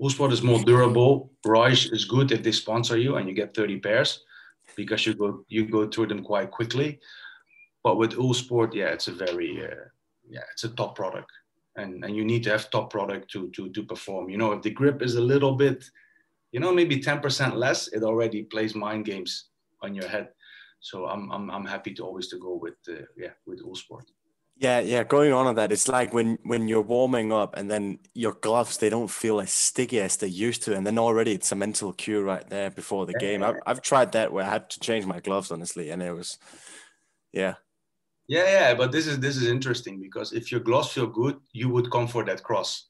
Uhlsport 0.00 0.32
is 0.32 0.42
more 0.42 0.64
durable. 0.64 1.30
Reusch 1.46 1.92
is 1.92 2.06
good 2.06 2.32
if 2.32 2.42
they 2.42 2.52
sponsor 2.52 2.96
you 2.96 3.16
and 3.16 3.28
you 3.28 3.34
get 3.34 3.54
30 3.54 3.80
pairs 3.80 4.24
because 4.76 5.06
you 5.06 5.14
go 5.14 5.44
you 5.48 5.66
go 5.66 5.88
through 5.88 6.08
them 6.08 6.22
quite 6.22 6.50
quickly. 6.50 6.98
But 7.82 7.96
with 7.96 8.12
Uhlsport, 8.12 8.74
yeah, 8.74 8.88
it's 8.88 9.08
a 9.08 9.12
very 9.12 9.64
uh, 9.64 9.84
yeah, 10.28 10.44
it's 10.52 10.64
a 10.64 10.68
top 10.70 10.94
product, 10.96 11.30
and 11.76 12.04
and 12.04 12.16
you 12.16 12.24
need 12.24 12.42
to 12.44 12.50
have 12.50 12.70
top 12.70 12.90
product 12.90 13.30
to 13.32 13.50
to 13.50 13.70
to 13.70 13.82
perform. 13.82 14.28
You 14.28 14.38
know, 14.38 14.52
if 14.52 14.62
the 14.62 14.70
grip 14.70 15.02
is 15.02 15.16
a 15.16 15.20
little 15.32 15.54
bit, 15.54 15.84
you 16.52 16.60
know, 16.60 16.72
maybe 16.72 17.00
ten 17.00 17.20
percent 17.20 17.56
less, 17.56 17.88
it 17.88 18.02
already 18.02 18.42
plays 18.42 18.74
mind 18.74 19.04
games 19.04 19.50
on 19.82 19.94
your 19.94 20.08
head. 20.08 20.28
So 20.80 21.06
I'm 21.06 21.30
I'm 21.30 21.50
I'm 21.50 21.66
happy 21.66 21.94
to 21.94 22.04
always 22.04 22.28
to 22.28 22.38
go 22.38 22.54
with 22.54 22.76
uh, 22.88 23.04
yeah 23.16 23.34
with 23.46 23.62
Uhlsport. 23.62 24.06
Yeah, 24.60 24.80
yeah. 24.80 25.04
Going 25.04 25.32
on 25.32 25.46
on 25.46 25.54
that, 25.54 25.72
it's 25.72 25.88
like 25.88 26.12
when 26.12 26.38
when 26.42 26.68
you're 26.68 26.82
warming 26.82 27.32
up 27.32 27.56
and 27.56 27.70
then 27.70 27.98
your 28.12 28.34
gloves 28.34 28.76
they 28.76 28.90
don't 28.90 29.10
feel 29.10 29.40
as 29.40 29.50
sticky 29.50 30.00
as 30.00 30.18
they 30.18 30.26
used 30.26 30.62
to, 30.64 30.76
and 30.76 30.86
then 30.86 30.98
already 30.98 31.32
it's 31.32 31.50
a 31.50 31.56
mental 31.56 31.94
cue 31.94 32.20
right 32.20 32.46
there 32.50 32.70
before 32.70 33.06
the 33.06 33.14
game. 33.14 33.42
I've 33.42 33.56
I've 33.64 33.80
tried 33.80 34.12
that 34.12 34.34
where 34.34 34.44
I 34.44 34.50
had 34.50 34.68
to 34.68 34.80
change 34.80 35.06
my 35.06 35.18
gloves 35.18 35.50
honestly, 35.50 35.88
and 35.88 36.02
it 36.02 36.12
was, 36.12 36.36
yeah. 37.32 37.54
Yeah, 38.28 38.44
yeah, 38.44 38.74
but 38.74 38.92
this 38.92 39.06
is 39.06 39.18
this 39.18 39.38
is 39.38 39.46
interesting 39.46 39.98
because 39.98 40.34
if 40.34 40.52
your 40.52 40.60
gloves 40.60 40.92
feel 40.92 41.06
good, 41.06 41.40
you 41.52 41.70
would 41.70 41.90
come 41.90 42.06
for 42.06 42.22
that 42.24 42.42
cross 42.42 42.89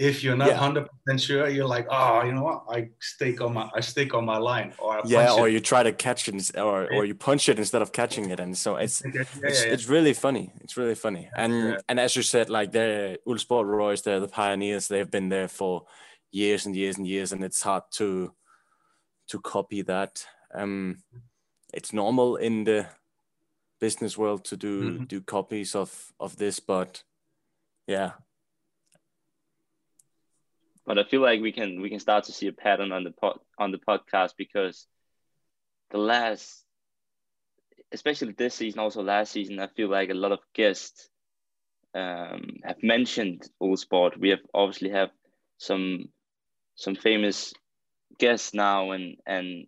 if 0.00 0.24
you're 0.24 0.34
not 0.34 0.52
hundred 0.54 0.80
yeah. 0.80 0.86
percent 1.04 1.20
sure, 1.20 1.48
you're 1.50 1.68
like, 1.68 1.86
oh, 1.90 2.24
you 2.24 2.32
know 2.32 2.42
what? 2.42 2.64
I 2.70 2.88
stick 3.00 3.42
on 3.42 3.52
my 3.52 3.68
I 3.74 3.80
stick 3.80 4.14
on 4.14 4.24
my 4.24 4.38
line, 4.38 4.72
or 4.78 4.96
I 4.96 5.02
yeah, 5.04 5.34
or 5.34 5.46
it. 5.46 5.52
you 5.52 5.60
try 5.60 5.82
to 5.82 5.92
catch 5.92 6.26
it, 6.26 6.56
or 6.56 6.90
or 6.90 7.04
you 7.04 7.14
punch 7.14 7.50
it 7.50 7.58
instead 7.58 7.82
of 7.82 7.92
catching 7.92 8.30
it, 8.30 8.40
and 8.40 8.56
so 8.56 8.76
it's 8.76 9.02
yeah, 9.04 9.24
it's, 9.42 9.62
it's 9.62 9.88
really 9.88 10.14
funny. 10.14 10.52
It's 10.62 10.78
really 10.78 10.94
funny, 10.94 11.28
and 11.36 11.82
and 11.86 12.00
as 12.00 12.16
you 12.16 12.22
said, 12.22 12.48
like 12.48 12.72
the 12.72 13.18
Uhlsport 13.28 13.66
Royals, 13.66 14.00
they're 14.00 14.20
the 14.20 14.28
pioneers. 14.28 14.88
They've 14.88 15.10
been 15.10 15.28
there 15.28 15.48
for 15.48 15.84
years 16.32 16.64
and 16.64 16.74
years 16.74 16.96
and 16.96 17.06
years, 17.06 17.32
and 17.32 17.44
it's 17.44 17.62
hard 17.62 17.82
to 17.92 18.32
to 19.28 19.38
copy 19.40 19.82
that. 19.82 20.24
Um, 20.54 20.96
it's 21.74 21.92
normal 21.92 22.36
in 22.36 22.64
the 22.64 22.86
business 23.80 24.16
world 24.16 24.46
to 24.46 24.56
do 24.56 24.82
mm-hmm. 24.82 25.04
do 25.04 25.20
copies 25.20 25.74
of 25.74 26.10
of 26.18 26.36
this, 26.36 26.58
but 26.58 27.04
yeah, 27.86 28.12
but 30.86 30.98
I 30.98 31.04
feel 31.04 31.20
like 31.20 31.40
we 31.40 31.52
can 31.52 31.80
we 31.80 31.90
can 31.90 32.00
start 32.00 32.24
to 32.24 32.32
see 32.32 32.48
a 32.48 32.52
pattern 32.52 32.92
on 32.92 33.04
the 33.04 33.10
pod, 33.12 33.38
on 33.58 33.70
the 33.72 33.78
podcast 33.78 34.32
because 34.36 34.86
the 35.90 35.98
last, 35.98 36.64
especially 37.92 38.32
this 38.32 38.54
season, 38.54 38.80
also 38.80 39.02
last 39.02 39.32
season, 39.32 39.60
I 39.60 39.68
feel 39.68 39.88
like 39.88 40.10
a 40.10 40.14
lot 40.14 40.32
of 40.32 40.40
guests 40.54 41.08
um, 41.94 42.58
have 42.64 42.82
mentioned 42.82 43.48
Uhlsport. 43.62 44.18
We 44.18 44.30
have 44.30 44.40
obviously 44.54 44.90
have 44.90 45.10
some 45.58 46.08
some 46.76 46.94
famous 46.94 47.52
guests 48.18 48.54
now, 48.54 48.92
and 48.92 49.16
and 49.26 49.66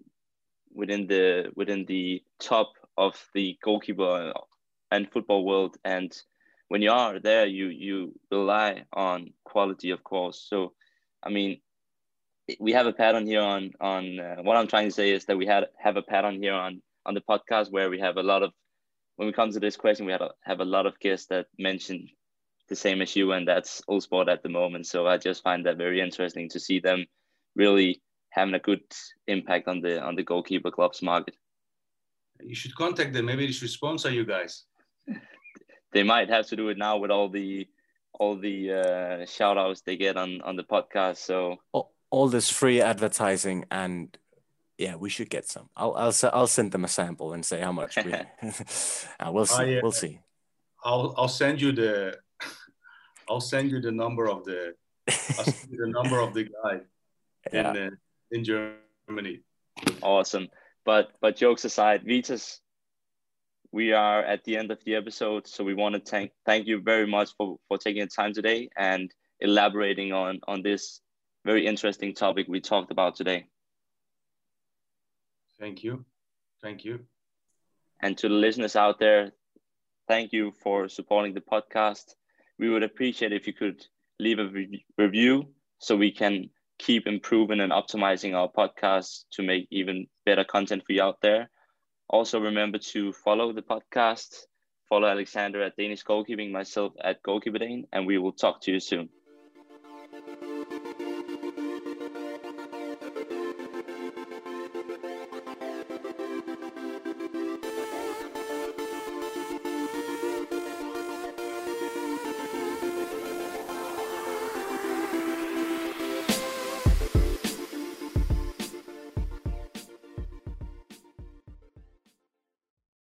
within 0.75 1.07
the 1.07 1.53
within 1.55 1.85
the 1.87 2.23
top 2.41 2.73
of 2.97 3.15
the 3.35 3.59
goalkeeper 3.63 4.33
and 4.91 5.11
football 5.11 5.45
world, 5.45 5.77
and 5.85 6.13
when 6.69 6.83
you 6.83 6.91
are 6.91 7.19
there, 7.19 7.47
you 7.47 7.67
you 7.69 8.13
rely 8.31 8.85
on 8.93 9.33
quality, 9.45 9.91
of 9.91 10.03
course. 10.05 10.47
So 10.49 10.73
I 11.23 11.31
mean, 11.31 11.61
we 12.59 12.73
have 12.73 12.87
a 12.87 12.93
pattern 12.93 13.27
here 13.27 13.41
on 13.41 13.73
on 13.81 14.19
uh, 14.19 14.37
what 14.43 14.57
I'm 14.57 14.67
trying 14.67 14.89
to 14.89 14.95
say 14.95 15.11
is 15.11 15.25
that 15.27 15.37
we 15.37 15.47
had 15.47 15.67
have 15.79 15.97
a 15.97 16.03
pattern 16.03 16.43
here 16.43 16.55
on 16.55 16.83
on 17.07 17.15
the 17.15 17.21
podcast 17.21 17.71
where 17.71 17.91
we 17.91 18.01
have 18.01 18.17
a 18.17 18.23
lot 18.23 18.43
of 18.43 18.53
when 19.17 19.27
we 19.27 19.33
come 19.33 19.51
to 19.53 19.61
this 19.61 19.77
question 19.77 20.07
we 20.07 20.13
had 20.13 20.23
a, 20.23 20.31
have 20.43 20.61
a 20.61 20.65
lot 20.65 20.87
of 20.87 20.99
guests 20.99 21.27
that 21.29 21.47
mention 21.59 22.09
the 22.69 22.77
same 22.77 23.03
issue 23.03 23.33
and 23.33 23.47
that's 23.47 23.83
Uhlsport 23.89 24.29
at 24.29 24.43
the 24.43 24.49
moment. 24.49 24.87
So 24.87 25.07
I 25.07 25.19
just 25.19 25.43
find 25.43 25.67
that 25.67 25.77
very 25.77 26.01
interesting 26.01 26.49
to 26.51 26.61
see 26.61 26.81
them 26.81 27.05
really 27.55 28.01
having 28.31 28.55
a 28.55 28.59
good 28.59 28.83
impact 29.27 29.69
on 29.69 29.81
the 29.81 30.01
on 30.03 30.17
the 30.17 30.23
goalkeeper 30.23 30.71
clubs 30.71 31.03
market. 31.03 31.37
You 32.41 32.55
should 32.55 32.75
contact 32.75 33.13
them. 33.13 33.27
Maybe 33.27 33.47
they 33.47 33.53
should 33.53 33.71
sponsor 33.71 34.11
you 34.11 34.25
guys. 34.25 34.65
they 35.93 36.03
might 36.03 36.31
have 36.31 36.47
to 36.49 36.57
do 36.57 36.69
it 36.71 36.79
now 36.79 36.97
with 36.97 37.11
all 37.11 37.29
the 37.29 37.69
all 38.19 38.37
the 38.37 38.73
uh, 38.73 39.27
shout 39.27 39.59
outs 39.59 39.83
they 39.83 39.97
get 39.97 40.17
on 40.17 40.41
on 40.43 40.57
the 40.57 40.65
podcast. 40.65 41.19
So 41.19 41.59
all, 41.73 41.93
all 42.11 42.29
this 42.29 42.51
free 42.51 42.81
advertising 42.81 43.65
and 43.71 44.17
yeah, 44.79 44.97
we 44.97 45.11
should 45.11 45.31
get 45.31 45.47
some. 45.49 45.69
I'll 45.77 45.95
I'll 45.95 46.15
I'll 46.33 46.47
send 46.47 46.73
them 46.73 46.85
a 46.85 46.89
sample 46.89 47.33
and 47.35 47.45
say 47.45 47.61
how 47.61 47.73
much. 47.73 47.97
We, 47.97 48.13
uh, 49.21 49.31
we'll 49.31 49.47
see. 49.47 49.81
we'll 49.83 49.93
see. 49.93 50.21
I'll 50.85 51.15
I'll 51.17 51.29
send 51.29 51.61
you 51.61 51.73
the 51.73 52.19
I'll 53.31 53.41
send 53.41 53.71
you 53.71 53.81
the 53.81 53.93
number 53.93 54.29
of 54.29 54.45
the 54.45 54.75
I'll 55.09 55.45
send 55.45 55.71
you 55.71 55.79
the 55.79 55.93
number 55.93 56.19
of 56.21 56.35
the 56.35 56.45
guy 56.45 56.81
yeah. 57.53 57.71
in 57.71 57.77
uh, 57.77 57.91
in 58.33 58.45
Germany. 58.45 59.41
Awesome. 60.03 60.49
But 60.85 61.13
but 61.21 61.37
jokes 61.37 61.65
aside, 61.65 62.05
Vitas, 62.05 62.59
we 63.73 63.93
are 63.93 64.23
at 64.23 64.45
the 64.45 64.57
end 64.57 64.71
of 64.71 64.83
the 64.85 64.95
episode. 64.95 65.47
So 65.47 65.65
we 65.65 65.75
want 65.75 65.95
to 65.95 66.01
thank 66.01 66.33
thank 66.45 66.67
you 66.67 66.81
very 66.81 67.07
much 67.07 67.31
for, 67.37 67.57
for 67.69 67.79
taking 67.79 68.03
the 68.03 68.09
time 68.09 68.35
today 68.35 68.69
and 68.77 69.11
elaborating 69.41 70.13
on, 70.13 70.41
on 70.47 70.63
this 70.63 71.01
very 71.45 71.67
interesting 71.67 72.15
topic 72.15 72.47
we 72.49 72.61
talked 72.61 72.91
about 72.93 73.17
today. 73.17 73.47
Thank 75.59 75.83
you. 75.83 76.05
Thank 76.61 76.85
you. 76.85 77.01
And 78.01 78.17
to 78.19 78.29
the 78.29 78.35
listeners 78.35 78.77
out 78.77 78.99
there, 78.99 79.33
thank 80.07 80.33
you 80.33 80.53
for 80.63 80.89
supporting 80.89 81.35
the 81.35 81.41
podcast. 81.41 82.15
We 82.59 82.69
would 82.69 82.83
appreciate 82.83 83.33
if 83.33 83.47
you 83.47 83.53
could 83.53 83.85
leave 84.19 84.39
a 84.39 84.47
re- 84.47 84.85
review 84.99 85.49
so 85.79 85.97
we 85.97 86.13
can 86.13 86.51
keep 86.79 87.07
improving 87.07 87.61
and 87.61 87.73
optimizing 87.73 88.35
our 88.35 88.51
podcast 88.51 89.25
to 89.33 89.43
make 89.43 89.67
even 89.71 90.07
better 90.27 90.45
content 90.45 90.83
for 90.85 90.93
you 90.93 91.03
out 91.03 91.19
there. 91.23 91.49
Also, 92.09 92.41
remember 92.41 92.79
to 92.79 93.13
follow 93.13 93.53
the 93.53 93.63
podcast, 93.63 94.47
follow 94.89 95.09
Alexander 95.09 95.63
at 95.63 95.77
Danish 95.77 96.05
Goalkeeping, 96.05 96.51
myself 96.51 96.93
at 97.03 97.23
Goalkeeper 97.23 97.59
Dane, 97.59 97.87
and 97.93 98.07
we 98.07 98.19
will 98.19 98.33
talk 98.33 98.61
to 98.63 98.73
you 98.73 98.81
soon. 98.81 99.09